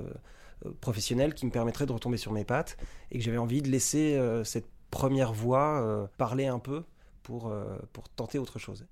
professionnel 0.82 1.34
qui 1.34 1.46
me 1.46 1.52
permettrait 1.52 1.86
de 1.86 1.92
retomber 1.92 2.18
sur 2.18 2.32
mes 2.32 2.46
pattes 2.46 2.78
et 3.12 3.18
que 3.18 3.24
j'avais 3.24 3.38
envie 3.38 3.62
de 3.62 3.70
laisser 3.70 4.16
euh, 4.16 4.44
cette 4.44 4.68
première 4.92 5.34
voix 5.34 5.82
euh, 5.82 6.08
parler 6.18 6.48
un 6.48 6.60
peu 6.60 6.84
pour, 7.24 7.48
euh, 7.48 7.78
pour 7.92 8.10
tenter 8.10 8.40
autre 8.40 8.60
chose. 8.60 8.86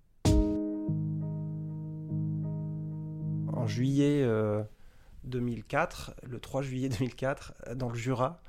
en 3.53 3.67
juillet 3.67 4.25
2004, 5.25 6.15
le 6.23 6.39
3 6.39 6.63
juillet 6.63 6.89
2004, 6.89 7.75
dans 7.75 7.89
le 7.89 7.95
Jura. 7.95 8.41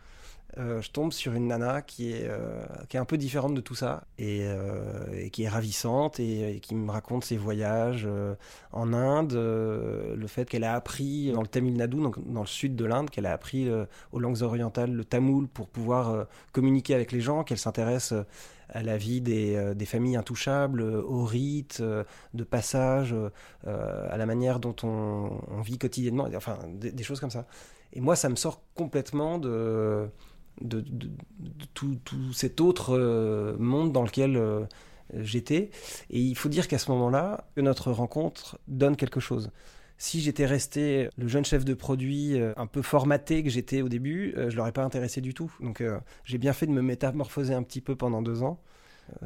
Euh, 0.58 0.82
je 0.82 0.90
tombe 0.90 1.12
sur 1.12 1.32
une 1.32 1.46
nana 1.46 1.80
qui 1.80 2.12
est, 2.12 2.26
euh, 2.28 2.62
qui 2.90 2.98
est 2.98 3.00
un 3.00 3.06
peu 3.06 3.16
différente 3.16 3.54
de 3.54 3.62
tout 3.62 3.74
ça 3.74 4.04
et, 4.18 4.40
euh, 4.42 5.28
qui 5.30 5.44
est 5.44 5.48
ravissante 5.48 6.20
et, 6.20 6.60
qui 6.60 6.74
me 6.74 6.90
raconte 6.90 7.24
ses 7.24 7.38
voyages 7.38 8.06
en 8.72 8.92
Inde, 8.92 9.32
le 9.32 10.26
fait 10.26 10.48
qu'elle 10.48 10.64
a 10.64 10.74
appris 10.74 11.32
dans 11.32 11.40
le 11.40 11.46
Tamil 11.46 11.76
Nadu, 11.76 11.96
donc 11.96 12.16
dans 12.30 12.42
le 12.42 12.46
sud 12.46 12.76
de 12.76 12.84
l'Inde, 12.84 13.08
qu'elle 13.08 13.26
a 13.26 13.32
appris 13.32 13.70
aux 14.12 14.18
langues 14.18 14.42
orientales 14.42 14.92
le 14.92 15.04
tamoul 15.04 15.48
pour 15.48 15.68
pouvoir 15.68 16.26
communiquer 16.52 16.94
avec 16.94 17.12
les 17.12 17.20
gens, 17.20 17.44
qu'elle 17.44 17.58
s'intéresse 17.58 18.12
à 18.68 18.82
la 18.82 18.96
vie 18.96 19.20
des, 19.20 19.74
des, 19.74 19.86
familles 19.86 20.16
intouchables, 20.16 20.82
aux 20.82 21.24
rites, 21.24 21.82
de 21.82 22.44
passage, 22.44 23.14
à 23.66 24.16
la 24.16 24.26
manière 24.26 24.60
dont 24.60 24.76
on, 24.82 25.62
vit 25.62 25.78
quotidiennement, 25.78 26.28
enfin 26.36 26.58
des, 26.74 27.02
choses 27.02 27.20
comme 27.20 27.30
ça. 27.30 27.46
Et 27.94 28.00
moi, 28.00 28.16
ça 28.16 28.28
me 28.28 28.36
sort 28.36 28.62
complètement 28.74 29.38
de, 29.38 30.08
de, 30.60 30.84
tout, 31.74 31.98
cet 32.32 32.60
autre 32.60 32.96
euh, 32.96 33.56
monde 33.58 33.92
dans 33.92 34.02
lequel 34.02 34.36
euh, 34.36 34.64
j'étais. 35.14 35.70
Et 36.10 36.20
il 36.20 36.36
faut 36.36 36.48
dire 36.48 36.68
qu'à 36.68 36.78
ce 36.78 36.90
moment-là, 36.90 37.46
notre 37.56 37.90
rencontre 37.92 38.58
donne 38.68 38.96
quelque 38.96 39.20
chose. 39.20 39.50
Si 39.98 40.20
j'étais 40.20 40.46
resté 40.46 41.08
le 41.16 41.28
jeune 41.28 41.44
chef 41.44 41.64
de 41.64 41.74
produit 41.74 42.40
euh, 42.40 42.52
un 42.56 42.66
peu 42.66 42.82
formaté 42.82 43.42
que 43.42 43.50
j'étais 43.50 43.82
au 43.82 43.88
début, 43.88 44.34
je 44.48 44.56
l'aurais 44.56 44.72
pas 44.72 44.84
intéressé 44.84 45.20
du 45.20 45.34
tout. 45.34 45.52
Donc 45.60 45.82
j'ai 46.24 46.38
bien 46.38 46.52
fait 46.52 46.66
de 46.66 46.72
me 46.72 46.82
métamorphoser 46.82 47.54
un 47.54 47.62
petit 47.62 47.80
peu 47.80 47.94
pendant 47.94 48.22
deux 48.22 48.42
ans. 48.42 48.60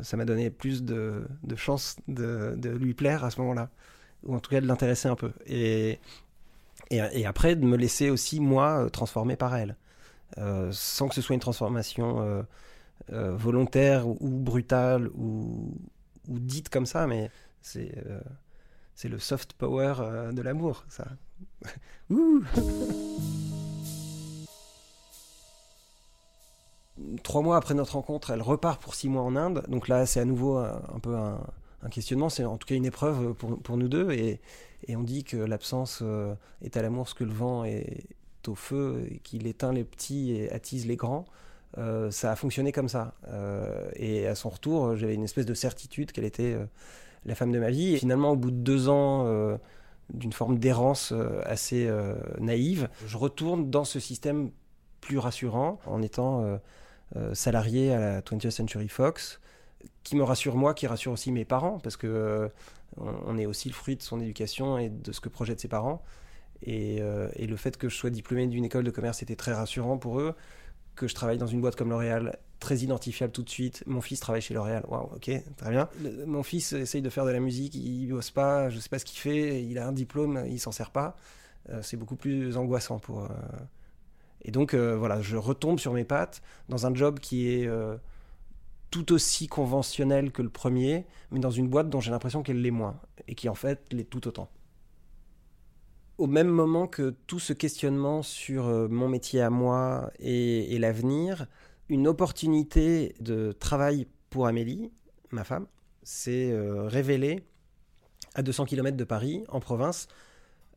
ça 0.02 0.16
m'a 0.16 0.24
donné 0.24 0.50
plus 0.50 0.82
de, 0.82 1.26
chances 1.56 1.96
de, 2.08 2.56
lui 2.78 2.94
plaire 2.94 3.24
à 3.24 3.30
ce 3.30 3.40
moment-là, 3.40 3.70
ou 4.24 4.34
en 4.34 4.40
tout 4.40 4.50
cas 4.50 4.60
de 4.60 4.66
l'intéresser 4.66 5.08
un 5.08 5.16
peu. 5.16 5.32
Et, 5.46 5.98
et, 6.90 7.26
après 7.26 7.56
de 7.56 7.64
me 7.64 7.76
laisser 7.76 8.10
aussi 8.10 8.40
moi 8.40 8.88
transformer 8.92 9.36
par 9.36 9.56
elle. 9.56 9.76
Euh, 10.38 10.70
sans 10.72 11.08
que 11.08 11.14
ce 11.14 11.22
soit 11.22 11.34
une 11.34 11.40
transformation 11.40 12.20
euh, 12.20 12.42
euh, 13.12 13.36
volontaire 13.36 14.06
ou, 14.06 14.16
brutale 14.20 15.08
ou, 15.14 15.72
dite 16.28 16.68
comme 16.68 16.86
ça, 16.86 17.06
mais 17.06 17.30
c'est 17.60 17.94
c'est 18.94 19.08
le 19.08 19.18
soft 19.18 19.52
power 19.52 19.94
de 20.32 20.42
l'amour, 20.42 20.84
ça. 20.88 21.06
Trois 27.22 27.42
mois 27.42 27.58
après 27.58 27.74
notre 27.74 27.92
rencontre, 27.92 28.30
elle 28.30 28.40
repart 28.40 28.80
pour 28.80 28.94
six 28.94 29.08
mois 29.08 29.22
en 29.22 29.36
Inde. 29.36 29.62
Donc 29.68 29.86
là, 29.88 30.06
c'est 30.06 30.18
à 30.18 30.24
nouveau 30.24 30.56
un, 30.56 30.98
peu 31.00 31.14
un, 31.14 31.38
questionnement. 31.90 32.30
C'est 32.30 32.46
en 32.46 32.56
tout 32.56 32.66
cas 32.66 32.74
une 32.74 32.86
épreuve 32.86 33.34
pour, 33.34 33.60
pour 33.60 33.76
nous 33.76 33.88
deux. 33.88 34.10
Et, 34.12 34.40
et, 34.88 34.96
on 34.96 35.02
dit 35.02 35.22
que 35.22 35.36
l'absence 35.36 36.02
est 36.62 36.78
à 36.78 36.82
l'amour 36.82 37.08
ce 37.08 37.14
que 37.14 37.24
le 37.24 37.32
vent 37.32 37.64
est, 37.64 38.06
au 38.48 38.54
feu, 38.54 39.08
qu'il 39.22 39.46
éteint 39.46 39.72
les 39.72 39.84
petits 39.84 40.32
et 40.32 40.50
attise 40.52 40.86
les 40.86 40.96
grands. 40.96 41.26
Euh, 41.78 42.10
ça 42.10 42.32
a 42.32 42.36
fonctionné 42.36 42.72
comme 42.72 42.88
ça. 42.88 43.14
Euh, 43.28 43.88
et 43.94 44.26
à 44.26 44.34
son 44.34 44.48
retour, 44.48 44.96
j'avais 44.96 45.14
une 45.14 45.24
espèce 45.24 45.46
de 45.46 45.54
certitude 45.54 46.12
qu'elle 46.12 46.24
était 46.24 46.54
euh, 46.54 46.64
la 47.24 47.34
femme 47.34 47.52
de 47.52 47.58
ma 47.58 47.70
vie. 47.70 47.94
Et 47.94 47.98
finalement, 47.98 48.30
au 48.30 48.36
bout 48.36 48.50
de 48.50 48.56
deux 48.56 48.88
ans 48.88 49.58
d'une 50.12 50.32
forme 50.32 50.58
d'errance 50.58 51.12
assez 51.44 51.90
naïve, 52.38 52.88
je 53.06 53.16
retourne 53.16 53.70
dans 53.70 53.84
ce 53.84 53.98
système 53.98 54.50
plus 55.00 55.18
rassurant 55.18 55.80
en 55.86 56.02
étant 56.02 56.60
salarié 57.32 57.92
à 57.92 57.98
la 57.98 58.20
20th 58.20 58.50
Century 58.50 58.88
Fox, 58.88 59.40
qui 60.04 60.14
me 60.14 60.22
rassure 60.22 60.54
moi, 60.54 60.74
qui 60.74 60.86
rassure 60.86 61.10
aussi 61.10 61.32
mes 61.32 61.44
parents, 61.44 61.80
parce 61.80 61.96
que 61.96 62.48
on 62.96 63.36
est 63.36 63.46
aussi 63.46 63.68
le 63.68 63.74
fruit 63.74 63.96
de 63.96 64.02
son 64.02 64.20
éducation 64.20 64.78
et 64.78 64.88
de 64.88 65.10
ce 65.10 65.20
que 65.20 65.28
projettent 65.28 65.60
ses 65.60 65.68
parents. 65.68 66.04
Euh, 66.68 67.28
et, 67.36 67.46
le 67.46 67.56
fait 67.56 67.76
que 67.76 67.88
je 67.88 67.96
sois 67.96 68.10
diplômé 68.10 68.46
d'une 68.46 68.64
école 68.64 68.84
de 68.84 68.90
commerce 68.90 69.22
était 69.22 69.36
très 69.36 69.52
rassurant 69.52 69.98
pour 69.98 70.20
eux. 70.20 70.34
Que 70.94 71.06
je 71.08 71.14
travaille 71.14 71.38
dans 71.38 71.46
une 71.46 71.60
boîte 71.60 71.76
comme 71.76 71.90
L'Oréal, 71.90 72.38
très 72.58 72.78
identifiable 72.78 73.32
tout 73.32 73.42
de 73.42 73.50
suite. 73.50 73.82
Mon 73.86 74.00
fils 74.00 74.20
travaille 74.20 74.40
chez 74.40 74.54
L'Oréal. 74.54 74.84
Waouh, 74.88 75.10
ok, 75.14 75.30
très 75.56 75.70
bien. 75.70 75.88
mon 76.26 76.42
fils 76.42 76.72
essaye 76.72 77.02
de 77.02 77.10
faire 77.10 77.26
de 77.26 77.30
la 77.30 77.40
musique, 77.40 77.74
il 77.74 78.08
bosse 78.08 78.30
pas, 78.30 78.70
je 78.70 78.78
sais 78.78 78.88
pas 78.88 78.98
ce 78.98 79.04
qu'il 79.04 79.18
fait, 79.18 79.62
il 79.62 79.78
a 79.78 79.86
un 79.86 79.92
diplôme, 79.92 80.44
il 80.48 80.58
s'en 80.58 80.72
sert 80.72 80.90
pas. 80.90 81.16
Euh, 81.68 81.80
c'est 81.82 81.96
beaucoup 81.96 82.16
plus 82.16 82.56
angoissant 82.56 82.98
pour. 82.98 83.24
Euh, 83.24 83.28
et 84.42 84.50
donc, 84.50 84.74
voilà, 84.74 85.20
je 85.20 85.36
retombe 85.36 85.78
sur 85.78 85.92
mes 85.92 86.04
pattes 86.04 86.40
dans 86.68 86.86
un 86.86 86.94
job 86.94 87.18
qui 87.18 87.48
est 87.48 87.68
tout 88.90 89.12
aussi 89.12 89.48
conventionnel 89.48 90.30
que 90.30 90.40
le 90.40 90.48
premier, 90.48 91.04
mais 91.32 91.40
dans 91.40 91.50
une 91.50 91.68
boîte 91.68 91.90
dont 91.90 92.00
j'ai 92.00 92.12
l'impression 92.12 92.44
qu'elle 92.44 92.62
l'est 92.62 92.70
moins, 92.70 93.00
et 93.26 93.34
qui 93.34 93.48
en 93.48 93.56
fait 93.56 93.82
l'est 93.92 94.08
tout 94.08 94.28
autant 94.28 94.48
au 96.18 96.26
même 96.26 96.48
moment 96.48 96.86
que 96.86 97.14
tout 97.26 97.38
ce 97.38 97.52
questionnement 97.52 98.22
sur 98.22 98.66
euh, 98.66 98.88
mon 98.88 99.08
métier 99.08 99.42
à 99.42 99.50
moi 99.50 100.10
et, 100.18 100.78
l'avenir, 100.78 101.46
une 101.88 102.08
opportunité 102.08 103.14
de 103.20 103.52
travail 103.52 104.06
pour 104.30 104.46
Amélie, 104.46 104.90
ma 105.30 105.44
femme, 105.44 105.66
s'est 106.02 106.50
euh, 106.52 106.86
révélée 106.86 107.44
à 108.34 108.42
200 108.42 108.64
km 108.64 108.96
de 108.96 109.04
Paris, 109.04 109.44
en 109.48 109.60
province, 109.60 110.08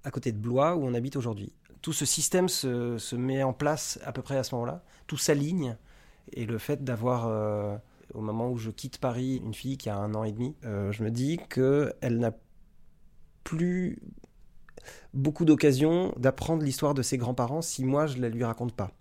à 0.03 0.11
côté 0.11 0.31
de 0.31 0.37
Blois, 0.37 0.75
où 0.75 0.83
on 0.83 0.93
habite 0.93 1.15
aujourd'hui. 1.15 1.53
Tout 1.81 1.93
ce 1.93 2.05
système 2.05 2.49
se, 2.49 3.15
met 3.15 3.43
en 3.43 3.53
place 3.53 3.99
à 4.03 4.11
peu 4.11 4.21
près 4.21 4.37
à 4.37 4.43
ce 4.43 4.55
moment-là, 4.55 4.83
tout 5.07 5.17
s'aligne, 5.17 5.77
et 6.33 6.45
le 6.45 6.57
fait 6.57 6.83
d'avoir, 6.83 7.27
euh, 7.27 7.77
au 8.13 8.21
moment 8.21 8.49
où 8.49 8.57
je 8.57 8.71
quitte 8.71 8.97
Paris, 8.97 9.41
une 9.43 9.53
fille 9.53 9.77
qui 9.77 9.89
a 9.89 9.97
un 9.97 10.13
an 10.15 10.23
et 10.23 10.31
demi, 10.31 10.55
je 10.63 11.03
me 11.03 11.09
dis 11.09 11.39
qu'elle 11.49 12.19
n'a 12.19 12.31
plus 13.43 13.99
beaucoup 15.13 15.45
d'occasions 15.45 16.13
d'apprendre 16.17 16.63
l'histoire 16.63 16.93
de 16.93 17.01
ses 17.01 17.17
grands-parents 17.17 17.61
si 17.61 17.83
moi 17.83 18.07
je 18.07 18.17
la 18.19 18.29
lui 18.29 18.43
raconte 18.43 18.73
pas. 18.73 18.91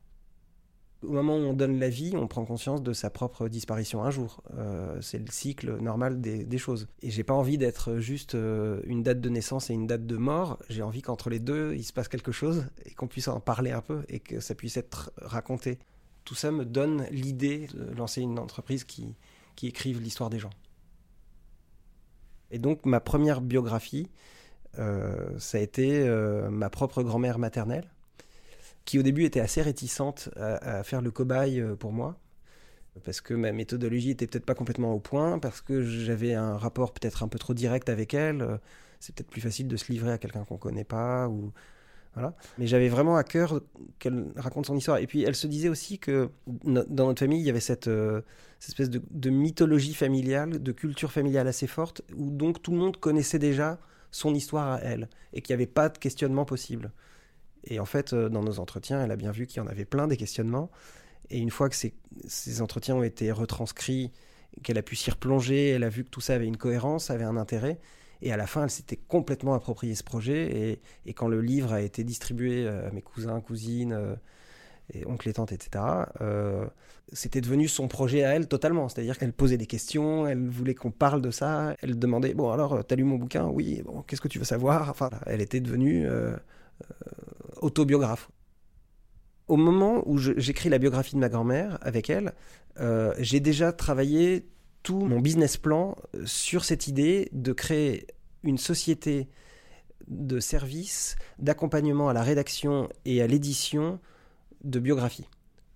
Au 1.05 1.13
moment 1.13 1.37
où 1.37 1.43
on 1.43 1.53
donne 1.53 1.79
la 1.79 1.89
vie, 1.89 2.13
on 2.17 2.27
prend 2.27 2.45
conscience 2.45 2.83
de 2.83 2.93
sa 2.93 3.09
propre 3.09 3.49
disparition 3.49 4.03
un 4.03 4.11
jour. 4.11 4.43
Euh, 4.55 5.01
c'est 5.01 5.19
le 5.19 5.31
cycle 5.31 5.81
normal 5.81 6.21
des, 6.21 6.59
choses. 6.59 6.89
Et 7.03 7.11
j'ai 7.11 7.23
pas 7.23 7.35
envie 7.35 7.57
d'être 7.57 7.99
juste 7.99 8.35
euh, 8.35 8.81
une 8.85 9.05
date 9.05 9.21
de 9.21 9.29
naissance 9.29 9.71
et 9.71 9.75
une 9.75 9.87
date 9.87 10.07
de 10.07 10.17
mort. 10.17 10.59
J'ai 10.69 10.83
envie 10.83 11.01
qu'entre 11.01 11.31
les 11.31 11.39
deux, 11.39 11.75
il 11.77 11.85
se 11.85 11.93
passe 11.93 12.09
quelque 12.09 12.33
chose 12.33 12.67
et 12.85 12.95
qu'on 12.95 13.07
puisse 13.07 13.29
en 13.29 13.39
parler 13.39 13.71
un 13.71 13.81
peu 13.81 14.03
et 14.09 14.19
que 14.19 14.41
ça 14.41 14.57
puisse 14.57 14.77
être 14.77 15.13
raconté. 15.19 15.79
Tout 16.25 16.35
ça 16.35 16.51
me 16.51 16.65
donne 16.65 17.07
l'idée 17.13 17.69
de 17.73 17.95
lancer 17.95 18.21
une 18.21 18.41
entreprise 18.41 18.83
qui, 18.83 19.15
qui 19.55 19.69
écrive 19.69 20.01
l'histoire 20.01 20.31
des 20.31 20.41
gens. 20.41 20.51
Et 22.51 22.59
donc 22.59 22.87
ma 22.87 23.01
première 23.01 23.41
biographie, 23.41 24.09
ça 25.39 25.59
a 25.59 25.61
été 25.61 26.07
euh, 26.09 26.51
ma 26.51 26.71
propre 26.71 27.03
grand-mère 27.03 27.39
maternelle, 27.39 27.91
qui 28.85 28.99
au 28.99 29.03
début 29.03 29.25
était 29.25 29.41
assez 29.41 29.61
réticente 29.61 30.31
à, 30.37 30.83
faire 30.83 31.03
le 31.03 31.11
cobaye 31.11 31.61
euh, 31.61 31.75
pour 31.75 31.93
moi, 31.93 32.19
parce 33.05 33.21
que 33.21 33.35
ma 33.35 33.53
méthodologie 33.53 34.11
était 34.11 34.27
peut-être 34.27 34.47
pas 34.47 34.55
complètement 34.55 34.93
au 34.95 35.01
point, 35.01 35.39
parce 35.39 35.61
que 35.61 35.83
j'avais 35.83 36.35
un 36.35 36.57
rapport 36.57 36.93
peut-être 36.93 37.23
un 37.23 37.29
peu 37.29 37.39
trop 37.39 37.55
direct 37.55 37.89
avec 37.89 38.15
elle. 38.15 38.59
C'est 38.99 39.15
peut-être 39.15 39.31
plus 39.31 39.41
facile 39.41 39.69
de 39.69 39.77
se 39.77 39.93
livrer 39.93 40.11
à 40.11 40.19
quelqu'un 40.19 40.45
qu'on 40.45 40.57
connaît 40.57 40.85
pas 40.85 41.29
ou 41.29 41.53
voilà. 42.15 42.35
Mais 42.59 42.67
j'avais 42.67 42.89
vraiment 42.89 43.17
à 43.17 43.23
cœur 43.23 43.61
qu'elle 44.01 44.33
raconte 44.35 44.67
son 44.67 44.77
histoire. 44.77 44.99
Et 44.99 45.07
puis 45.07 45.23
elle 45.23 45.37
se 45.37 45.47
disait 45.47 45.69
aussi 45.69 46.01
que 46.01 46.31
dans 46.65 47.07
notre 47.07 47.21
famille, 47.21 47.39
il 47.39 47.47
y 47.47 47.51
avait 47.51 47.61
cette, 47.61 47.85
cette 48.59 48.69
espèce 48.69 48.91
de, 48.91 49.01
de, 49.13 49.31
mythologie 49.31 49.95
familiale, 49.95 50.61
de 50.61 50.73
culture 50.73 51.13
familiale 51.13 51.47
assez 51.47 51.69
forte, 51.69 52.03
où 52.17 52.31
donc 52.31 52.61
tout 52.63 52.73
le 52.73 52.79
monde 52.79 52.97
connaissait 52.97 53.39
déjà 53.39 53.79
son 54.11 54.35
histoire 54.35 54.73
à 54.73 54.81
elle 54.81 55.09
et 55.33 55.43
qu'il 55.43 55.55
n'y 55.55 55.63
avait 55.63 55.71
pas 55.71 55.89
de 55.89 55.99
questionnement 55.99 56.45
possible. 56.45 56.93
Et 57.65 57.81
en 57.81 57.85
fait, 57.85 58.13
euh, 58.13 58.29
dans 58.29 58.43
nos 58.43 58.61
entretiens, 58.61 59.03
elle 59.03 59.11
a 59.11 59.17
bien 59.17 59.33
vu 59.33 59.47
qu'il 59.47 59.59
y 59.59 59.65
en 59.65 59.67
avait 59.67 59.85
plein 59.85 60.07
des 60.07 60.17
questionnements. 60.17 60.71
Et 61.31 61.39
une 61.39 61.51
fois 61.51 61.69
que 61.69 61.77
ces, 61.77 62.63
entretiens 62.63 62.97
ont 62.97 63.03
été 63.03 63.31
retranscrits, 63.33 64.13
qu'elle 64.63 64.79
a 64.79 64.83
pu 64.83 64.97
s'y 64.97 65.11
replonger, 65.11 65.71
elle 65.71 65.85
a 65.85 65.89
vu 65.89 66.05
que 66.05 66.11
tout 66.11 66.21
ça 66.21 66.35
avait 66.35 66.47
une 66.47 66.57
cohérence, 66.57 67.11
avait 67.11 67.25
un 67.25 67.37
intérêt. 67.37 67.79
Et 68.23 68.33
à 68.33 68.37
la 68.37 68.47
fin, 68.47 68.65
elle 68.65 68.71
s'était 68.71 68.97
complètement 68.97 69.55
approprié 69.55 69.95
ce 69.95 70.03
projet. 70.03 70.81
Et, 71.05 71.13
quand 71.13 71.29
le 71.29 71.41
livre 71.41 71.73
a 71.73 71.83
été 71.83 72.03
distribué 72.03 72.67
à 72.67 72.91
mes 72.91 73.03
cousins, 73.03 73.41
cousines, 73.41 73.93
euh, 73.93 74.17
et 74.93 75.07
oncle 75.07 75.29
et 75.29 75.33
tante, 75.33 75.53
etc., 75.53 75.85
euh, 76.21 76.67
c'était 77.13 77.41
devenu 77.41 77.69
son 77.69 77.89
projet 77.89 78.25
à 78.25 78.35
elle 78.35 78.49
totalement. 78.49 78.89
C'est-à-dire 78.89 79.19
qu'elle 79.19 79.33
posait 79.33 79.57
des 79.57 79.67
questions, 79.67 80.27
elle 80.27 80.49
voulait 80.49 80.75
qu'on 80.75 80.91
parle 80.91 81.23
de 81.23 81.31
ça, 81.31 81.75
elle 81.83 81.99
demandait 81.99 82.35
Bon, 82.35 82.51
alors, 82.51 82.85
t'as 82.85 82.97
lu 82.97 83.05
mon 83.05 83.17
bouquin? 83.17 83.47
Oui, 83.47 83.83
bon, 83.85 84.03
qu'est-ce 84.03 84.21
que 84.21 84.29
tu 84.29 84.39
veux 84.39 84.45
savoir? 84.45 84.91
Enfin, 84.91 85.11
elle 85.27 85.41
était 85.41 85.61
devenue 85.61 86.07
euh, 86.07 86.31
euh, 86.31 86.37
autobiographe. 87.61 88.31
Au 89.47 89.57
moment 89.57 90.03
où 90.07 90.19
j'écris 90.19 90.69
la 90.69 90.79
biographie 90.79 91.15
de 91.15 91.21
ma 91.21 91.31
grand-mère 91.31 91.79
avec 91.81 92.11
elle, 92.11 92.35
j'ai 93.19 93.41
déjà 93.41 93.73
travaillé 93.73 94.47
tout 94.83 95.01
mon 95.01 95.21
business 95.21 95.57
plan 95.57 95.97
sur 96.27 96.67
cette 96.67 96.87
idée 96.87 97.31
de 97.33 97.55
créer 97.55 98.07
une 98.43 98.59
société 98.59 99.27
de 100.07 100.41
services, 100.41 101.17
d'accompagnement 101.39 102.09
à 102.09 102.13
la 102.13 102.23
rédaction 102.23 102.89
et 103.05 103.23
à 103.23 103.27
l'édition 103.27 104.01
de 104.65 104.79
biographie 104.79 105.27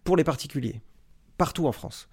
pour 0.04 0.16
les 0.16 0.24
particuliers, 0.24 0.80
partout 1.36 1.66
en 1.66 1.72
France. 1.72 2.08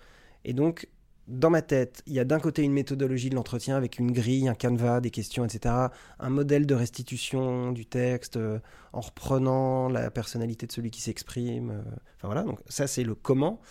Et 0.45 0.53
donc, 0.53 0.87
dans 1.29 1.51
ma 1.51 1.61
tête, 1.61 2.01
il 2.07 2.13
y 2.13 2.19
a 2.19 2.25
d'un 2.25 2.39
côté 2.39 2.63
une 2.63 2.73
méthodologie 2.73 3.29
de 3.29 3.35
l'entretien 3.35 3.77
avec 3.77 3.99
une 3.99 4.11
grille, 4.11 4.47
un 4.47 4.55
canevas, 4.55 4.99
des 4.99 5.11
questions, 5.11 5.45
etc. 5.45 5.75
Un 6.19 6.29
modèle 6.29 6.65
de 6.65 6.73
restitution 6.73 7.71
du 7.71 7.85
texte 7.85 8.37
euh, 8.37 8.59
en 8.93 9.01
reprenant 9.01 9.89
la 9.89 10.09
personnalité 10.09 10.65
de 10.65 10.71
celui 10.71 10.89
qui 10.89 11.01
s'exprime. 11.01 11.69
Euh, 11.69 11.81
enfin 12.17 12.27
voilà, 12.27 12.41
donc 12.41 12.59
ça 12.67 12.87
c'est 12.87 13.03
le 13.03 13.13
comment. 13.13 13.61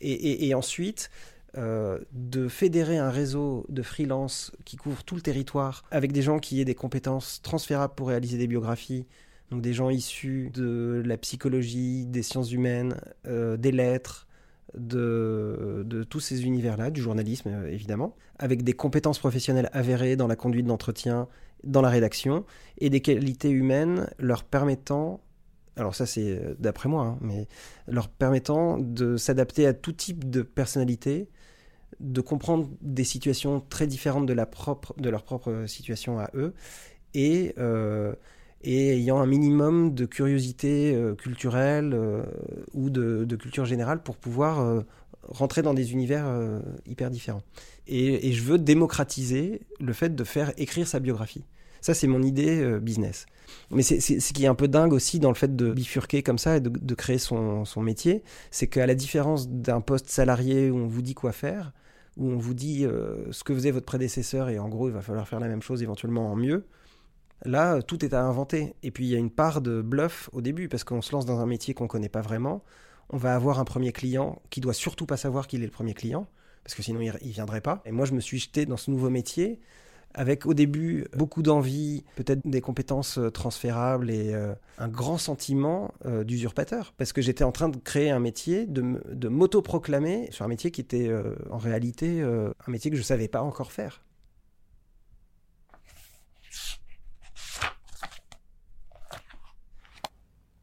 Et, 0.00 0.52
ensuite, 0.54 1.08
euh, 1.56 1.98
de 2.12 2.48
fédérer 2.48 2.98
un 2.98 3.08
réseau 3.10 3.64
de 3.70 3.80
freelance 3.80 4.52
qui 4.66 4.76
couvre 4.76 5.02
tout 5.02 5.14
le 5.14 5.22
territoire 5.22 5.84
avec 5.90 6.12
des 6.12 6.20
gens 6.20 6.38
qui 6.38 6.60
aient 6.60 6.66
des 6.66 6.74
compétences 6.74 7.40
transférables 7.40 7.94
pour 7.94 8.08
réaliser 8.08 8.36
des 8.36 8.48
biographies. 8.48 9.06
Donc 9.50 9.60
des 9.60 9.72
gens 9.72 9.90
issus 9.90 10.50
de 10.52 11.02
la 11.04 11.16
psychologie, 11.16 12.06
des 12.06 12.22
sciences 12.22 12.50
humaines, 12.52 12.96
des 13.24 13.72
lettres, 13.72 14.26
de, 14.76 16.06
tous 16.08 16.20
ces 16.20 16.44
univers-là, 16.44 16.90
du 16.90 17.00
journalisme 17.00 17.48
euh, 17.48 17.72
évidemment, 17.72 18.16
avec 18.38 18.62
des 18.62 18.72
compétences 18.72 19.18
professionnelles 19.18 19.70
avérées 19.72 20.16
dans 20.16 20.26
la 20.26 20.36
conduite 20.36 20.66
d'entretien, 20.66 21.28
dans 21.62 21.82
la 21.82 21.88
rédaction, 21.88 22.44
et 22.78 22.90
des 22.90 23.00
qualités 23.00 23.50
humaines 23.50 24.10
leur 24.18 24.44
permettant, 24.44 25.20
alors 25.76 25.94
ça 25.94 26.06
c'est 26.06 26.38
euh, 26.38 26.54
d'après 26.58 26.88
moi, 26.88 27.04
hein, 27.04 27.18
mais 27.20 27.48
leur 27.86 28.08
permettant 28.08 28.78
de 28.78 29.16
s'adapter 29.16 29.66
à 29.66 29.74
tout 29.74 29.92
type 29.92 30.28
de 30.28 30.42
personnalité, 30.42 31.28
de 32.00 32.20
comprendre 32.20 32.68
des 32.80 33.04
situations 33.04 33.60
très 33.60 33.86
différentes 33.86 34.26
de, 34.26 34.32
la 34.32 34.46
propre, 34.46 34.94
de 34.98 35.08
leur 35.08 35.22
propre 35.22 35.66
situation 35.66 36.18
à 36.18 36.30
eux, 36.34 36.54
et 37.14 37.54
euh, 37.58 38.14
et 38.64 38.96
ayant 38.96 39.20
un 39.20 39.26
minimum 39.26 39.94
de 39.94 40.06
curiosité 40.06 40.94
euh, 40.94 41.14
culturelle 41.14 41.92
euh, 41.92 42.22
ou 42.72 42.88
de, 42.88 43.36
culture 43.36 43.66
générale 43.66 44.02
pour 44.02 44.16
pouvoir 44.16 44.60
euh, 44.60 44.80
rentrer 45.28 45.62
dans 45.62 45.74
des 45.74 45.92
univers 45.92 46.26
hyper 46.86 47.10
différents. 47.10 47.42
Et, 47.86 48.32
je 48.32 48.42
veux 48.42 48.58
démocratiser 48.58 49.60
le 49.80 49.92
fait 49.92 50.14
de 50.14 50.24
faire 50.24 50.52
écrire 50.58 50.86
sa 50.86 51.00
biographie. 51.00 51.44
Ça, 51.80 51.94
c'est 51.94 52.06
mon 52.06 52.22
idée 52.22 52.78
business. 52.80 53.26
Mais 53.70 53.82
ce 53.82 54.32
qui 54.32 54.44
est 54.44 54.48
un 54.48 54.54
peu 54.54 54.68
dingue 54.68 54.92
aussi 54.92 55.18
dans 55.20 55.30
le 55.30 55.34
fait 55.34 55.56
de 55.56 55.72
bifurquer 55.72 56.22
comme 56.22 56.38
ça 56.38 56.58
et 56.58 56.60
de, 56.60 56.94
créer 56.94 57.18
son 57.18 57.64
métier, 57.78 58.22
c'est 58.50 58.66
qu'à 58.66 58.86
la 58.86 58.94
différence 58.94 59.48
d'un 59.48 59.80
poste 59.80 60.08
salarié 60.08 60.70
où 60.70 60.76
on 60.76 60.86
vous 60.86 61.02
dit 61.02 61.14
quoi 61.14 61.32
faire, 61.32 61.72
où 62.18 62.28
on 62.28 62.36
vous 62.36 62.54
dit 62.54 62.86
ce 63.30 63.44
que 63.44 63.54
faisait 63.54 63.70
votre 63.70 63.86
prédécesseur 63.86 64.50
et 64.50 64.58
en 64.58 64.68
gros 64.68 64.88
il 64.88 64.94
va 64.94 65.00
falloir 65.00 65.26
faire 65.26 65.40
la 65.40 65.48
même 65.48 65.62
chose 65.62 65.82
éventuellement 65.82 66.30
en 66.30 66.36
mieux, 66.36 66.66
Là, 67.44 67.82
tout 67.82 68.04
est 68.04 68.14
à 68.14 68.22
inventer. 68.22 68.74
Et 68.82 68.90
puis, 68.90 69.04
il 69.04 69.10
y 69.10 69.14
a 69.14 69.18
une 69.18 69.30
part 69.30 69.60
de 69.60 69.82
bluff 69.82 70.30
au 70.32 70.40
début, 70.40 70.68
parce 70.68 70.84
qu'on 70.84 71.02
se 71.02 71.12
lance 71.12 71.26
dans 71.26 71.40
un 71.40 71.46
métier 71.46 71.74
qu'on 71.74 71.84
ne 71.84 71.88
connaît 71.88 72.08
pas 72.08 72.22
vraiment. 72.22 72.62
On 73.10 73.16
va 73.16 73.34
avoir 73.34 73.58
un 73.58 73.64
premier 73.64 73.92
client 73.92 74.40
qui 74.50 74.60
doit 74.60 74.72
surtout 74.72 75.06
pas 75.06 75.16
savoir 75.16 75.46
qu'il 75.46 75.62
est 75.62 75.66
le 75.66 75.70
premier 75.70 75.94
client, 75.94 76.26
parce 76.62 76.74
que 76.74 76.82
sinon, 76.82 77.00
il 77.00 77.12
ne 77.12 77.32
viendrait 77.32 77.60
pas. 77.60 77.82
Et 77.84 77.92
moi, 77.92 78.06
je 78.06 78.12
me 78.12 78.20
suis 78.20 78.38
jeté 78.38 78.66
dans 78.66 78.78
ce 78.78 78.90
nouveau 78.90 79.10
métier 79.10 79.60
avec 80.14 80.46
au 80.46 80.54
début 80.54 81.06
beaucoup 81.16 81.42
d'envie, 81.42 82.04
peut-être 82.14 82.40
des 82.44 82.60
compétences 82.60 83.18
euh, 83.18 83.30
transférables 83.30 84.10
et 84.10 84.32
euh, 84.32 84.54
un 84.78 84.88
grand 84.88 85.18
sentiment 85.18 85.92
euh, 86.06 86.24
d'usurpateur. 86.24 86.94
Parce 86.96 87.12
que 87.12 87.20
j'étais 87.20 87.44
en 87.44 87.52
train 87.52 87.68
de 87.68 87.76
créer 87.76 88.10
un 88.10 88.20
métier, 88.20 88.64
de, 88.66 89.02
de 89.10 89.28
m'auto-proclamer 89.28 90.28
sur 90.30 90.44
un 90.44 90.48
métier 90.48 90.70
qui 90.70 90.80
était 90.80 91.12
en 91.50 91.58
réalité 91.58 92.22
un 92.22 92.70
métier 92.70 92.90
que 92.90 92.96
je 92.96 93.02
ne 93.02 93.06
savais 93.06 93.28
pas 93.28 93.42
encore 93.42 93.72
faire. 93.72 94.02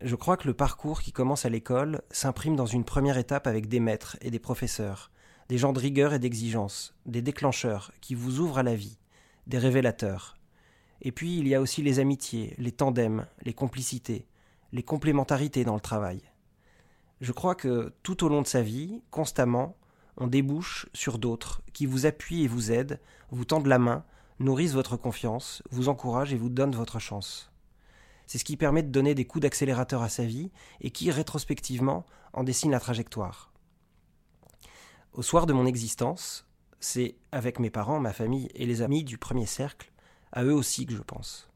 Je 0.03 0.15
crois 0.15 0.35
que 0.35 0.47
le 0.47 0.55
parcours 0.55 1.01
qui 1.01 1.11
commence 1.11 1.45
à 1.45 1.49
l'école 1.49 2.01
s'imprime 2.09 2.55
dans 2.55 2.65
une 2.65 2.83
première 2.83 3.19
étape 3.19 3.45
avec 3.45 3.67
des 3.67 3.79
maîtres 3.79 4.17
et 4.21 4.31
des 4.31 4.39
professeurs, 4.39 5.11
des 5.47 5.59
gens 5.59 5.73
de 5.73 5.79
rigueur 5.79 6.13
et 6.13 6.17
d'exigence, 6.17 6.95
des 7.05 7.21
déclencheurs 7.21 7.91
qui 8.01 8.15
vous 8.15 8.39
ouvrent 8.39 8.57
à 8.57 8.63
la 8.63 8.73
vie, 8.73 8.97
des 9.45 9.59
révélateurs. 9.59 10.37
Et 11.03 11.11
puis 11.11 11.37
il 11.37 11.47
y 11.47 11.53
a 11.53 11.61
aussi 11.61 11.83
les 11.83 11.99
amitiés, 11.99 12.55
les 12.57 12.71
tandems, 12.71 13.27
les 13.43 13.53
complicités, 13.53 14.25
les 14.71 14.81
complémentarités 14.81 15.65
dans 15.65 15.75
le 15.75 15.81
travail. 15.81 16.23
Je 17.19 17.31
crois 17.31 17.53
que 17.53 17.93
tout 18.01 18.23
au 18.23 18.29
long 18.29 18.41
de 18.41 18.47
sa 18.47 18.63
vie, 18.63 19.03
constamment, 19.11 19.77
on 20.17 20.25
débouche 20.25 20.87
sur 20.95 21.19
d'autres 21.19 21.61
qui 21.73 21.85
vous 21.85 22.07
appuient 22.07 22.43
et 22.43 22.47
vous 22.47 22.71
aident, 22.71 22.99
vous 23.29 23.45
tendent 23.45 23.67
la 23.67 23.77
main, 23.77 24.03
nourrissent 24.39 24.73
votre 24.73 24.97
confiance, 24.97 25.61
vous 25.69 25.89
encouragent 25.89 26.33
et 26.33 26.37
vous 26.37 26.49
donnent 26.49 26.75
votre 26.75 26.97
chance. 26.97 27.50
C'est 28.31 28.37
ce 28.37 28.45
qui 28.45 28.55
permet 28.55 28.81
de 28.81 28.87
donner 28.87 29.13
des 29.13 29.25
coups 29.25 29.41
d'accélérateur 29.41 30.01
à 30.01 30.07
sa 30.07 30.23
vie 30.23 30.51
et 30.79 30.89
qui, 30.89 31.11
rétrospectivement, 31.11 32.05
en 32.31 32.45
dessine 32.45 32.71
la 32.71 32.79
trajectoire. 32.79 33.51
Au 35.11 35.21
soir 35.21 35.45
de 35.45 35.51
mon 35.51 35.65
existence, 35.65 36.47
c'est 36.79 37.17
avec 37.33 37.59
mes 37.59 37.69
parents, 37.69 37.99
ma 37.99 38.13
famille 38.13 38.47
et 38.55 38.65
les 38.65 38.83
amis 38.83 39.03
du 39.03 39.17
premier 39.17 39.45
cercle, 39.45 39.91
à 40.31 40.45
eux 40.45 40.53
aussi 40.53 40.85
que 40.85 40.93
je 40.93 41.01
pense. 41.01 41.49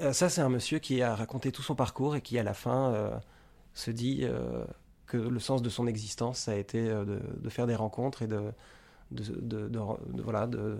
Euh, 0.00 0.14
ça, 0.14 0.30
c'est 0.30 0.40
un 0.40 0.48
monsieur 0.48 0.78
qui 0.78 1.02
a 1.02 1.14
raconté 1.14 1.52
tout 1.52 1.60
son 1.60 1.74
parcours 1.74 2.16
et 2.16 2.22
qui, 2.22 2.38
à 2.38 2.42
la 2.42 2.54
fin, 2.54 2.94
euh, 2.94 3.10
se 3.74 3.90
dit 3.90 4.20
euh, 4.22 4.64
que 5.04 5.18
le 5.18 5.38
sens 5.38 5.60
de 5.60 5.68
son 5.68 5.86
existence, 5.86 6.38
ça 6.38 6.52
a 6.52 6.56
été 6.56 6.82
de, 6.82 7.50
faire 7.50 7.66
des 7.66 7.76
rencontres 7.76 8.22
et 8.22 8.26
de, 8.26 8.54
de 9.10 9.70
voilà, 10.22 10.46
de, 10.46 10.78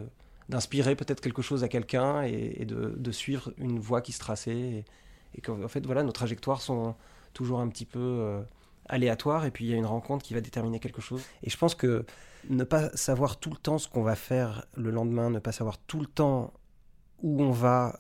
d'inspirer 0.53 0.95
peut-être 0.95 1.21
quelque 1.21 1.43
chose 1.43 1.65
à 1.65 1.69
quelqu'un 1.69 2.23
et, 2.23 2.65
de, 2.65 3.13
suivre 3.13 3.53
une 3.57 3.79
voie 3.81 4.03
qui 4.03 4.13
se 4.13 4.21
traçait. 4.21 4.57
Et, 4.57 4.85
et 5.35 5.41
qu'en 5.41 5.67
fait, 5.69 5.85
voilà, 5.85 6.03
nos 6.03 6.13
trajectoires 6.13 6.61
sont 6.61 6.95
toujours 7.33 7.61
un 7.61 7.69
petit 7.69 7.87
peu 7.87 7.99
euh, 7.99 8.43
aléatoires 8.89 9.47
et 9.47 9.51
puis 9.51 9.65
il 9.65 9.71
y 9.71 9.75
a 9.75 9.77
une 9.77 9.87
rencontre 9.87 10.25
qui 10.25 10.35
va 10.35 10.41
déterminer 10.41 10.79
quelque 10.79 11.01
chose. 11.01 11.23
Et 11.43 11.51
je 11.51 11.57
pense 11.57 11.75
que 11.75 12.05
ne 12.51 12.65
pas 12.65 12.91
savoir 12.97 13.39
tout 13.41 13.51
le 13.51 13.57
temps 13.57 13.79
ce 13.79 13.89
qu'on 13.89 14.03
va 14.03 14.15
faire 14.15 14.67
le 14.77 14.91
lendemain, 14.91 15.31
ne 15.31 15.39
pas 15.39 15.53
savoir 15.53 15.79
tout 15.79 16.01
le 16.01 16.07
temps 16.07 16.53
où 17.23 17.43
on 17.43 17.53
va 17.53 17.99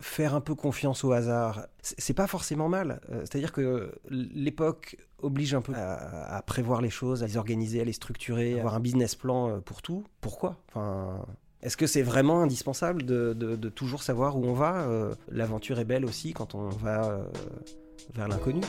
faire 0.00 0.36
un 0.36 0.40
peu 0.40 0.54
confiance 0.54 1.02
au 1.02 1.10
hasard, 1.10 1.66
c'est 1.82 2.14
pas 2.14 2.28
forcément 2.28 2.68
mal. 2.68 3.00
Euh, 3.10 3.22
c'est-à-dire 3.22 3.50
que 3.50 3.92
l'époque 4.10 4.96
oblige 5.20 5.54
un 5.54 5.60
peu 5.60 5.74
à, 5.74 6.36
à, 6.36 6.42
prévoir 6.42 6.80
les 6.80 6.90
choses, 6.90 7.24
à 7.24 7.26
les 7.26 7.36
organiser, 7.36 7.80
à 7.80 7.84
les 7.84 7.92
structurer, 7.92 8.54
à 8.54 8.60
avoir 8.60 8.74
un 8.76 8.80
business 8.80 9.16
plan 9.16 9.48
euh, 9.48 9.58
pour 9.58 9.82
tout. 9.82 10.04
Pourquoi? 10.20 10.56
Enfin, 10.68 11.26
est-ce 11.62 11.76
que 11.76 11.86
c'est 11.86 12.02
vraiment 12.02 12.42
indispensable 12.42 13.04
de, 13.04 13.68
toujours 13.70 14.02
savoir 14.02 14.36
où 14.36 14.44
on 14.44 14.54
va 14.54 14.82
euh, 14.82 15.14
L'aventure 15.30 15.78
est 15.78 15.84
belle 15.84 16.04
aussi 16.04 16.32
quand 16.32 16.54
on 16.54 16.68
va 16.68 17.04
euh, 17.04 17.24
vers 18.14 18.28
l'inconnu? 18.28 18.60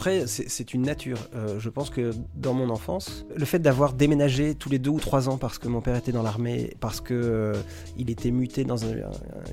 Après, 0.00 0.26
c'est 0.26 0.72
une 0.72 0.80
nature. 0.80 1.18
Euh, 1.34 1.60
je 1.60 1.68
pense 1.68 1.90
que 1.90 2.12
dans 2.34 2.54
mon 2.54 2.70
enfance, 2.70 3.26
le 3.36 3.44
fait 3.44 3.58
d'avoir 3.58 3.92
déménagé 3.92 4.54
tous 4.54 4.70
les 4.70 4.78
deux 4.78 4.88
ou 4.88 4.98
trois 4.98 5.28
ans 5.28 5.36
parce 5.36 5.58
que 5.58 5.68
mon 5.68 5.82
père 5.82 5.94
était 5.94 6.10
dans 6.10 6.22
l'armée, 6.22 6.74
parce 6.80 7.02
que 7.02 7.52
il 7.98 8.08
était 8.08 8.30
muté 8.30 8.64
dans 8.64 8.78
une 8.78 9.04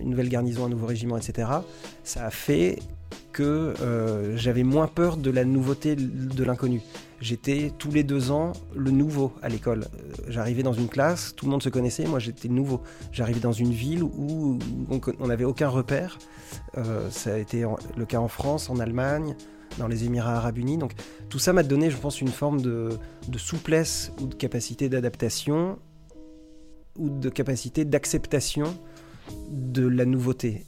nouvelle 0.06 0.30
garnison, 0.30 0.64
un 0.66 0.70
nouveau 0.70 0.86
régiment, 0.86 1.18
etc., 1.18 1.50
ça 2.06 2.26
a 2.26 2.30
fait 2.30 2.80
que 3.34 3.74
euh, 3.82 4.38
j'avais 4.38 4.64
moins 4.64 4.88
peur 4.88 5.18
de 5.18 5.30
la 5.30 5.44
nouveauté, 5.44 5.98
de 5.98 6.44
l'inconnu. 6.46 6.82
J'étais 7.20 7.74
tous 7.78 7.92
les 7.92 8.04
deux 8.04 8.32
ans 8.32 8.54
le 8.74 8.92
nouveau 8.92 9.34
à 9.42 9.50
l'école. 9.50 9.82
Euh, 9.82 10.14
j'arrivais 10.30 10.64
dans 10.64 10.72
une 10.72 10.88
classe, 10.88 11.36
tout 11.36 11.46
le 11.46 11.52
monde 11.52 11.62
se 11.62 11.70
connaissait, 11.70 12.06
moi 12.06 12.20
j'étais 12.20 12.48
nouveau. 12.48 12.82
J'arrivais 13.12 13.42
dans 13.42 13.52
une 13.52 13.72
ville 13.72 14.02
où 14.02 14.58
on 15.20 15.28
n'avait 15.28 15.44
aucun 15.44 15.68
repère. 15.68 16.18
Euh, 16.78 17.10
ça 17.12 17.34
a 17.34 17.38
été 17.38 17.66
le 17.98 18.06
cas 18.06 18.20
en 18.20 18.28
France, 18.30 18.70
en 18.70 18.80
Allemagne, 18.80 19.36
dans 19.78 19.88
les 19.88 20.06
Émirats 20.06 20.38
arabes 20.38 20.58
unis. 20.58 20.78
Donc 20.78 20.94
tout 21.30 21.40
ça 21.40 21.54
m'a 21.54 21.64
donné, 21.64 21.90
je 21.90 21.98
pense, 21.98 22.22
une 22.22 22.28
forme 22.30 22.62
de, 22.62 22.98
souplesse 23.38 24.12
ou 24.22 24.28
de 24.28 24.36
capacité 24.36 24.90
d'adaptation 24.90 25.80
ou 26.98 27.10
de 27.10 27.30
capacité 27.30 27.86
d'acceptation 27.86 28.76
de 29.50 29.88
la 29.88 30.06
nouveauté. 30.06 30.66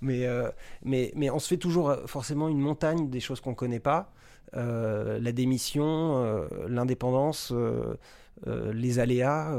Mais, 0.00 0.26
euh, 0.26 0.50
mais, 0.84 1.12
mais 1.14 1.30
on 1.30 1.38
se 1.38 1.48
fait 1.48 1.56
toujours 1.56 1.90
euh, 1.90 2.06
forcément 2.06 2.48
une 2.48 2.58
montagne 2.58 3.08
des 3.08 3.20
choses 3.20 3.40
qu'on 3.40 3.50
ne 3.50 3.56
connaît 3.56 3.80
pas. 3.80 4.12
Euh, 4.54 5.18
la 5.20 5.32
démission, 5.32 6.46
l'indépendance, 6.68 7.54
les 8.46 8.98
aléas 8.98 9.56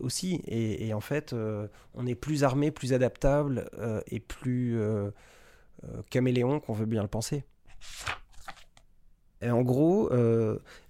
aussi. 0.00 0.40
Et, 0.46 0.94
en 0.94 1.00
fait, 1.00 1.34
on 1.94 2.06
est 2.06 2.14
plus 2.14 2.44
armé, 2.44 2.70
plus 2.70 2.94
adaptable 2.94 3.68
et 4.06 4.20
plus 4.20 4.80
caméléon 6.08 6.60
qu'on 6.60 6.72
veut 6.72 6.86
bien 6.86 7.02
le 7.02 7.08
penser. 7.08 7.44
Et 9.42 9.50
en 9.50 9.62
gros, 9.62 10.10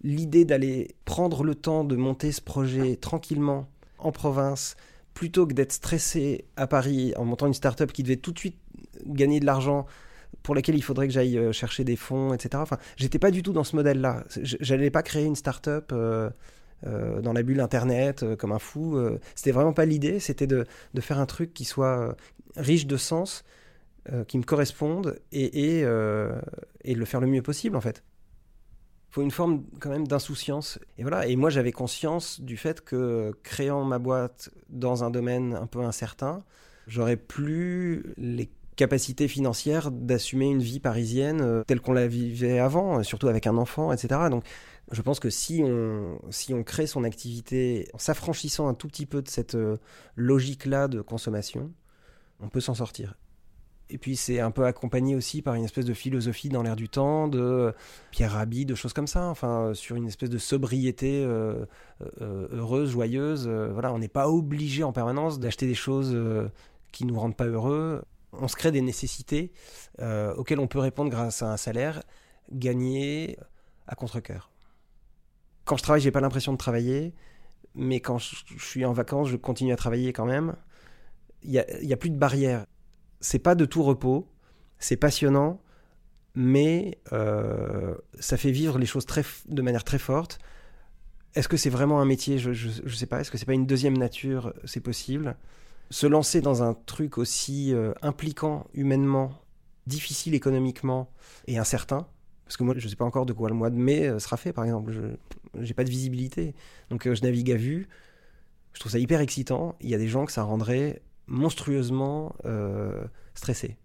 l'idée 0.03 0.44
d'aller 0.44 0.96
prendre 1.05 1.44
le 1.44 1.55
temps 1.55 1.85
de 1.85 1.94
monter 1.94 2.33
ce 2.33 2.40
projet 2.40 2.96
tranquillement 2.96 3.68
en 3.98 4.12
province, 4.12 4.76
plutôt 5.14 5.46
que 5.46 5.53
d'être 5.53 5.72
stressé 5.72 6.44
à 6.57 6.66
Paris 6.66 7.12
en 7.16 7.24
montant 7.24 7.46
une 7.46 7.55
start-up 7.55 7.92
qui 7.92 8.03
devait 8.03 8.16
tout 8.16 8.33
de 8.33 8.38
suite 8.38 8.59
gagner 9.07 9.40
de 9.40 9.46
l'argent 9.46 9.87
pour 10.42 10.55
laquelle 10.55 10.76
il 10.76 10.83
faudrait 10.83 11.09
que 11.09 11.12
j'aille 11.12 11.38
euh, 11.38 11.53
chercher 11.53 11.85
des 11.85 11.96
fonds, 11.96 12.33
etc. 12.33 12.50
Enfin, 12.57 12.79
j'étais 12.96 13.18
pas 13.18 13.31
du 13.31 13.42
tout 13.42 13.53
dans 13.53 13.64
ce 13.64 13.76
modèle-là. 13.76 14.24
J'allais 14.42 14.90
pas 14.90 15.03
créer 15.03 15.24
une 15.24 15.37
start-up 15.37 15.90
euh, 15.92 16.31
euh, 16.87 17.20
dans 17.20 17.33
la 17.33 17.42
bulle 17.42 17.61
Internet 17.61 18.24
comme 18.37 18.53
un 18.53 18.59
fou. 18.59 18.98
c'était 19.35 19.53
vraiment 19.53 19.72
pas 19.72 19.85
l'idée. 19.85 20.20
C'était 20.20 20.46
de, 20.46 20.66
de, 20.94 21.00
faire 21.00 21.18
un 21.18 21.26
truc 21.26 21.53
qui 21.53 21.64
soit 21.64 22.16
riche 22.57 22.87
de 22.87 22.96
sens, 22.96 23.44
euh, 24.12 24.24
qui 24.24 24.38
me 24.38 24.42
correspondent 24.42 25.20
et, 25.30 25.82
euh, 25.84 26.40
et, 26.82 26.96
le 26.96 27.04
faire 27.04 27.20
le 27.20 27.28
mieux 27.28 27.42
possible 27.42 27.76
en 27.76 27.80
fait. 27.80 28.02
Il 29.10 29.14
faut 29.14 29.22
une 29.22 29.30
forme 29.30 29.62
quand 29.78 29.90
même 29.90 30.08
d'insouciance. 30.08 30.80
Et 30.98 31.02
voilà. 31.02 31.28
Et 31.28 31.36
moi 31.36 31.48
j'avais 31.48 31.70
conscience 31.70 32.40
du 32.40 32.56
fait 32.56 32.80
que 32.80 33.32
créant 33.44 33.84
ma 33.84 34.00
boîte 34.00 34.50
dans 34.68 35.04
un 35.04 35.10
domaine 35.10 35.54
un 35.54 35.66
peu 35.66 35.80
incertain, 35.80 36.42
j'aurais 36.88 37.16
plus 37.16 38.14
les 38.16 38.50
capacités 38.74 39.28
financières 39.28 39.92
d'assumer 39.92 40.46
une 40.46 40.62
vie 40.62 40.80
parisienne 40.80 41.40
euh, 41.40 41.62
telle 41.64 41.80
qu'on 41.80 41.92
la 41.92 42.08
vivait 42.08 42.58
avant, 42.58 43.04
surtout 43.04 43.28
avec 43.28 43.46
un 43.46 43.56
enfant, 43.58 43.92
etc. 43.92 44.22
Donc 44.28 44.44
je 44.90 45.02
pense 45.02 45.20
que 45.20 45.30
si 45.30 45.62
on, 45.62 46.18
si 46.30 46.52
on 46.52 46.64
crée 46.64 46.88
son 46.88 47.04
activité 47.04 47.86
en 47.94 47.98
s'affranchissant 47.98 48.66
un 48.66 48.74
tout 48.74 48.88
petit 48.88 49.06
peu 49.06 49.22
de 49.22 49.28
cette 49.28 49.56
logique-là 50.16 50.88
de 50.88 51.00
consommation, 51.00 51.70
on 52.40 52.48
peut 52.48 52.60
s'en 52.60 52.74
sortir. 52.74 53.14
Et 53.90 53.98
puis 53.98 54.16
c'est 54.16 54.40
un 54.40 54.53
peu 54.53 54.66
accompagné 54.66 55.16
aussi 55.16 55.42
par 55.42 55.55
une 55.55 55.64
espèce 55.64 55.85
de 55.85 55.94
philosophie 55.94 56.48
dans 56.48 56.62
l'air 56.62 56.76
du 56.76 56.88
temps, 56.88 57.26
de 57.26 57.74
Pierre 58.12 58.33
Rabhi, 58.33 58.64
de 58.64 58.76
choses 58.76 58.92
comme 58.92 59.09
ça, 59.09 59.26
enfin 59.26 59.72
sur 59.74 59.96
une 59.96 60.07
espèce 60.07 60.31
de 60.31 60.38
sobriété 60.38 61.24
euh, 61.24 61.66
euh, 62.20 62.46
heureuse, 62.53 62.90
joyeuse. 62.90 63.46
Euh, 63.48 63.70
voilà, 63.72 63.92
on 63.92 63.98
n'est 63.98 64.09
pas 64.09 64.29
obligé 64.29 64.85
en 64.85 64.92
permanence 64.92 65.40
d'acheter 65.40 65.66
des 65.66 65.74
choses 65.74 66.16
qui 66.92 67.05
nous 67.05 67.18
rendent 67.18 67.37
pas 67.37 67.46
heureux. 67.46 68.03
On 68.33 68.46
se 68.46 68.55
crée 68.55 68.70
des 68.70 68.81
nécessités 68.81 69.53
auxquelles 70.00 70.61
on 70.61 70.68
peut 70.68 70.79
répondre 70.79 71.11
grâce 71.11 71.42
à 71.42 71.53
un 71.53 71.57
salaire 71.57 72.03
gagné 72.53 73.38
à 73.88 73.96
contre-cœur. 73.96 74.50
Quand 75.64 75.76
je 75.76 75.83
travaille, 75.83 76.00
j'ai 76.00 76.11
pas 76.12 76.20
l'impression 76.20 76.53
de 76.53 76.59
travailler, 76.59 77.12
mais 77.74 78.00
quand 78.00 78.18
je 78.18 78.37
suis 78.59 78.85
en 78.85 78.92
vacances, 78.92 79.29
je 79.29 79.37
continue 79.37 79.72
à 79.72 79.76
travailler 79.76 80.12
quand 80.12 80.26
même. 80.26 80.55
Il 81.42 81.50
n'y 81.50 81.59
a, 81.59 81.64
a 81.92 81.96
plus 81.96 82.11
de 82.11 82.18
barrières 82.18 82.66
c'est 83.20 83.38
pas 83.38 83.54
de 83.54 83.64
tout 83.64 83.83
repos, 83.83 84.28
c'est 84.78 84.96
passionnant, 84.96 85.61
mais 86.35 86.98
euh, 87.12 87.94
ça 88.18 88.37
fait 88.37 88.50
vivre 88.50 88.78
les 88.78 88.87
choses 88.87 89.06
de 89.48 89.62
manière 89.62 89.85
très 89.85 89.98
forte. 89.98 90.38
Est-ce 91.35 91.48
que 91.48 91.56
c'est 91.56 91.70
vraiment 91.70 92.00
un 92.00 92.04
métier? 92.04 92.38
Je 92.38 92.50
ne 92.50 92.88
sais 92.88 93.06
pas. 93.06 93.20
Est-ce 93.20 93.30
que 93.30 93.38
c'est 93.38 93.46
pas 93.46 93.54
une 93.54 93.66
deuxième 93.66 93.96
nature? 93.96 94.52
C'est 94.64 94.80
possible. 94.80 95.37
Se 95.90 96.06
lancer 96.06 96.40
dans 96.40 96.62
un 96.62 96.74
truc 96.74 97.18
aussi 97.18 97.74
euh, 97.74 97.92
impliquant 98.02 98.66
humainement, 98.74 99.33
difficile 99.87 100.35
économiquement 100.35 101.11
et 101.46 101.59
incertain, 101.59 102.06
parce 102.44 102.56
que 102.56 102.62
moi 102.62 102.74
je 102.76 102.85
ne 102.85 102.90
sais 102.90 102.96
pas 102.96 103.04
encore 103.04 103.26
de 103.26 103.33
quoi 103.33 103.48
le 103.48 103.54
mois 103.54 103.70
de 103.70 103.76
mai 103.76 104.06
euh, 104.06 104.18
sera 104.20 104.37
fait 104.37 104.52
par 104.52 104.64
exemple, 104.64 104.92
je 104.92 105.61
n'ai 105.61 105.74
pas 105.74 105.85
de 105.85 105.90
visibilité. 105.90 106.54
Donc 106.90 107.12
je 107.12 107.22
navigue 107.22 107.50
à 107.50 107.56
vue, 107.56 107.88
je 108.72 108.80
trouve 108.80 108.92
ça 108.92 108.98
hyper 108.98 109.20
excitant. 109.20 109.76
Il 109.80 109.90
y 109.90 109.94
a 109.94 109.98
des 109.98 110.09
gens 110.09 110.26
que 110.26 110.33
ça 110.33 110.44
rendrait 110.44 111.02
monstrueusement 111.30 112.34
euh, 112.44 113.04
stressé. 113.34 113.76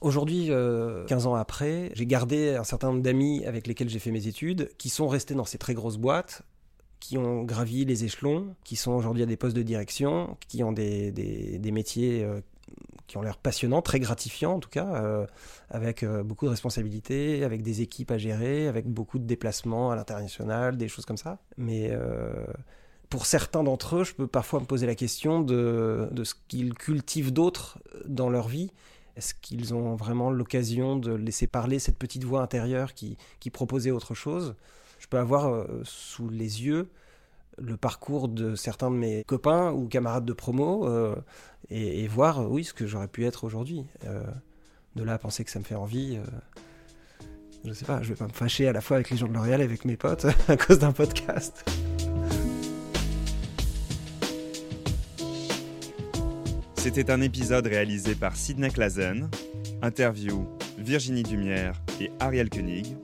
Aujourd'hui, 0.00 0.46
15 0.46 0.50
euh, 0.50 1.26
ans 1.26 1.34
après, 1.34 1.90
j'ai 1.94 2.06
gardé 2.06 2.54
un 2.54 2.64
certain 2.64 2.88
nombre 2.88 3.02
d'amis 3.02 3.44
avec 3.46 3.66
lesquels 3.66 3.88
j'ai 3.88 3.98
fait 3.98 4.12
mes 4.12 4.26
études, 4.26 4.70
qui 4.78 4.90
sont 4.90 5.08
restés 5.08 5.34
dans 5.34 5.44
ces 5.44 5.58
très 5.58 5.74
grosses 5.74 5.96
boîtes, 5.96 6.42
qui 7.00 7.18
ont 7.18 7.42
gravi 7.42 7.84
les 7.84 8.04
échelons, 8.04 8.54
qui 8.64 8.76
sont 8.76 8.92
aujourd'hui 8.92 9.22
à 9.22 9.26
des 9.26 9.36
postes 9.36 9.56
de 9.56 9.62
direction, 9.62 10.36
qui 10.46 10.62
ont 10.62 10.72
des, 10.72 11.10
des, 11.10 11.72
métiers 11.72 12.22
euh, 12.24 12.40
qui 13.08 13.16
ont 13.16 13.22
l'air 13.22 13.38
passionnants, 13.38 13.82
très 13.82 13.98
gratifiants 13.98 14.54
en 14.54 14.60
tout 14.60 14.68
cas, 14.68 15.26
avec 15.70 16.04
beaucoup 16.04 16.44
de 16.44 16.50
responsabilités, 16.50 17.42
avec 17.42 17.62
des 17.62 17.80
équipes 17.80 18.10
à 18.10 18.18
gérer, 18.18 18.68
avec 18.68 18.86
beaucoup 18.86 19.18
de 19.18 19.24
déplacements 19.24 19.90
à 19.90 19.96
l'international, 19.96 20.76
des 20.76 20.88
choses 20.88 21.06
comme 21.06 21.16
ça. 21.16 21.38
Mais 21.56 21.90
pour 23.08 23.26
certains 23.26 23.62
d'entre 23.62 23.96
eux, 23.96 24.04
je 24.04 24.14
peux 24.14 24.26
parfois 24.26 24.60
me 24.60 24.66
poser 24.66 24.86
la 24.86 24.94
question 24.94 25.40
de, 25.40 26.08
ce 26.22 26.34
qu'ils 26.48 26.74
cultivent 26.74 27.32
d'autres 27.32 27.78
dans 28.06 28.28
leur 28.28 28.48
vie. 28.48 28.70
Est-ce 29.16 29.34
qu'ils 29.34 29.74
ont 29.74 29.96
vraiment 29.96 30.30
l'occasion 30.30 30.96
de 30.96 31.12
laisser 31.12 31.46
parler 31.46 31.78
cette 31.78 31.98
petite 31.98 32.24
voix 32.24 32.42
intérieure 32.42 32.94
qui, 32.94 33.16
proposait 33.52 33.90
autre 33.90 34.14
chose? 34.14 34.54
Je 34.98 35.06
peux 35.06 35.18
avoir 35.18 35.48
euh, 35.48 35.80
sous 35.84 36.28
les 36.28 36.64
yeux 36.64 36.90
le 37.56 37.76
parcours 37.76 38.28
de 38.28 38.54
certains 38.54 38.90
de 38.90 38.96
mes 38.96 39.24
copains 39.24 39.72
ou 39.72 39.88
camarades 39.88 40.24
de 40.24 40.32
promo 40.32 40.86
euh, 40.86 41.16
et, 41.70 42.06
voir, 42.06 42.40
euh, 42.40 42.46
oui, 42.46 42.62
ce 42.62 42.72
que 42.72 42.86
j'aurais 42.86 43.08
pu 43.08 43.24
être 43.24 43.44
aujourd'hui. 43.44 43.86
de 44.94 45.02
là 45.02 45.14
à 45.14 45.18
penser 45.18 45.44
que 45.44 45.50
ça 45.50 45.58
me 45.58 45.64
fait 45.64 45.74
envie, 45.74 46.18
je 47.64 47.68
ne 47.70 47.74
sais 47.74 47.84
pas, 47.84 48.02
je 48.02 48.10
vais 48.10 48.16
pas 48.16 48.26
me 48.26 48.32
fâcher 48.32 48.68
à 48.68 48.72
la 48.72 48.80
fois 48.80 48.96
avec 48.96 49.10
les 49.10 49.16
gens 49.16 49.28
de 49.28 49.32
L'Oréal 49.32 49.60
et 49.60 49.64
avec 49.64 49.84
mes 49.84 49.96
potes 49.96 50.26
à 50.48 50.56
cause 50.56 50.78
d'un 50.78 50.92
podcast. 50.92 51.64
C'était 56.90 57.10
un 57.10 57.20
épisode 57.20 57.66
réalisé 57.66 58.14
par 58.14 58.34
Sidney 58.34 58.70
Clazen, 58.70 59.28
interview 59.82 60.48
Virginie 60.78 61.22
Dumière 61.22 61.74
et 62.00 62.10
Ariel 62.18 62.48
Koenig. 62.48 62.96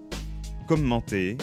Commentez, 0.67 1.37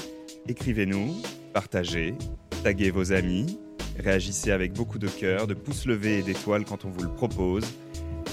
écrivez-nous, 0.48 1.22
partagez, 1.54 2.16
taguez 2.64 2.90
vos 2.90 3.14
amis, 3.14 3.60
réagissez 4.00 4.50
avec 4.50 4.74
beaucoup 4.74 4.98
de 4.98 5.08
cœur, 5.08 5.46
de 5.46 5.54
pouces 5.54 5.86
levés 5.86 6.18
et 6.18 6.22
d'étoiles 6.24 6.66
quand 6.66 6.84
on 6.84 6.90
vous 6.90 7.04
le 7.04 7.14
propose. 7.14 7.64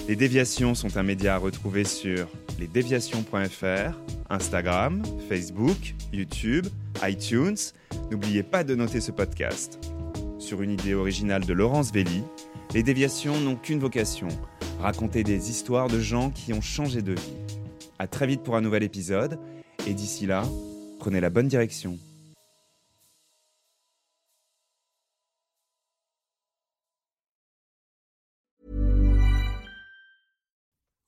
Les 0.09 0.17
déviations 0.17 0.75
sont 0.75 0.97
un 0.97 1.03
média 1.03 1.35
à 1.35 1.39
retrouver 1.39 1.85
sur 1.85 2.29
lesdéviations.fr, 2.59 3.99
Instagram, 4.31 5.03
Facebook, 5.29 5.95
YouTube, 6.15 6.67
iTunes. 7.07 7.59
N'oubliez 8.11 8.43
pas 8.43 8.65
de 8.65 8.75
noter 8.75 9.03
ce 9.03 9.13
podcast. 9.13 9.79
Sur 10.39 10.63
une 10.63 10.71
idée 10.71 10.95
originale 10.95 11.45
de 11.45 11.53
Laurence 11.53 11.93
Velli, 11.93 12.23
les 12.75 12.83
déviations 12.83 13.41
n'ont 13.41 13.57
qu'une 13.57 13.81
vocation, 13.81 14.29
raconter 14.81 15.25
des 15.25 15.51
histoires 15.51 15.89
de 15.89 16.01
gens 16.01 16.31
qui 16.31 16.53
ont 16.53 16.61
changé 16.61 17.03
de 17.03 17.13
vie. 17.13 17.33
À 17.99 18.07
très 18.07 18.27
vite 18.27 18.43
pour 18.43 18.57
un 18.57 18.61
nouvel 18.61 18.83
épisode, 18.83 19.39
et 19.87 19.95
d'ici 19.95 20.27
là, 20.27 20.45
prenez 20.99 21.21
la 21.21 21.31
bonne 21.31 21.49
direction. 21.49 21.99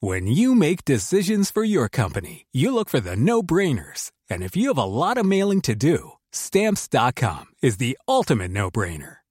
When 0.02 0.26
you 0.26 0.54
make 0.54 0.86
decisions 0.86 1.50
for 1.50 1.62
your 1.62 1.90
company, 1.90 2.46
you 2.52 2.72
look 2.72 2.88
for 2.88 3.00
the 3.00 3.16
no-brainers. 3.16 4.10
And 4.30 4.42
if 4.42 4.56
you 4.56 4.68
have 4.68 4.78
a 4.78 4.84
lot 4.84 5.18
of 5.18 5.26
mailing 5.26 5.60
to 5.62 5.74
do, 5.74 6.12
stamps.com 6.32 7.48
is 7.62 7.76
the 7.76 7.98
ultimate 8.08 8.50
no-brainer. 8.50 9.19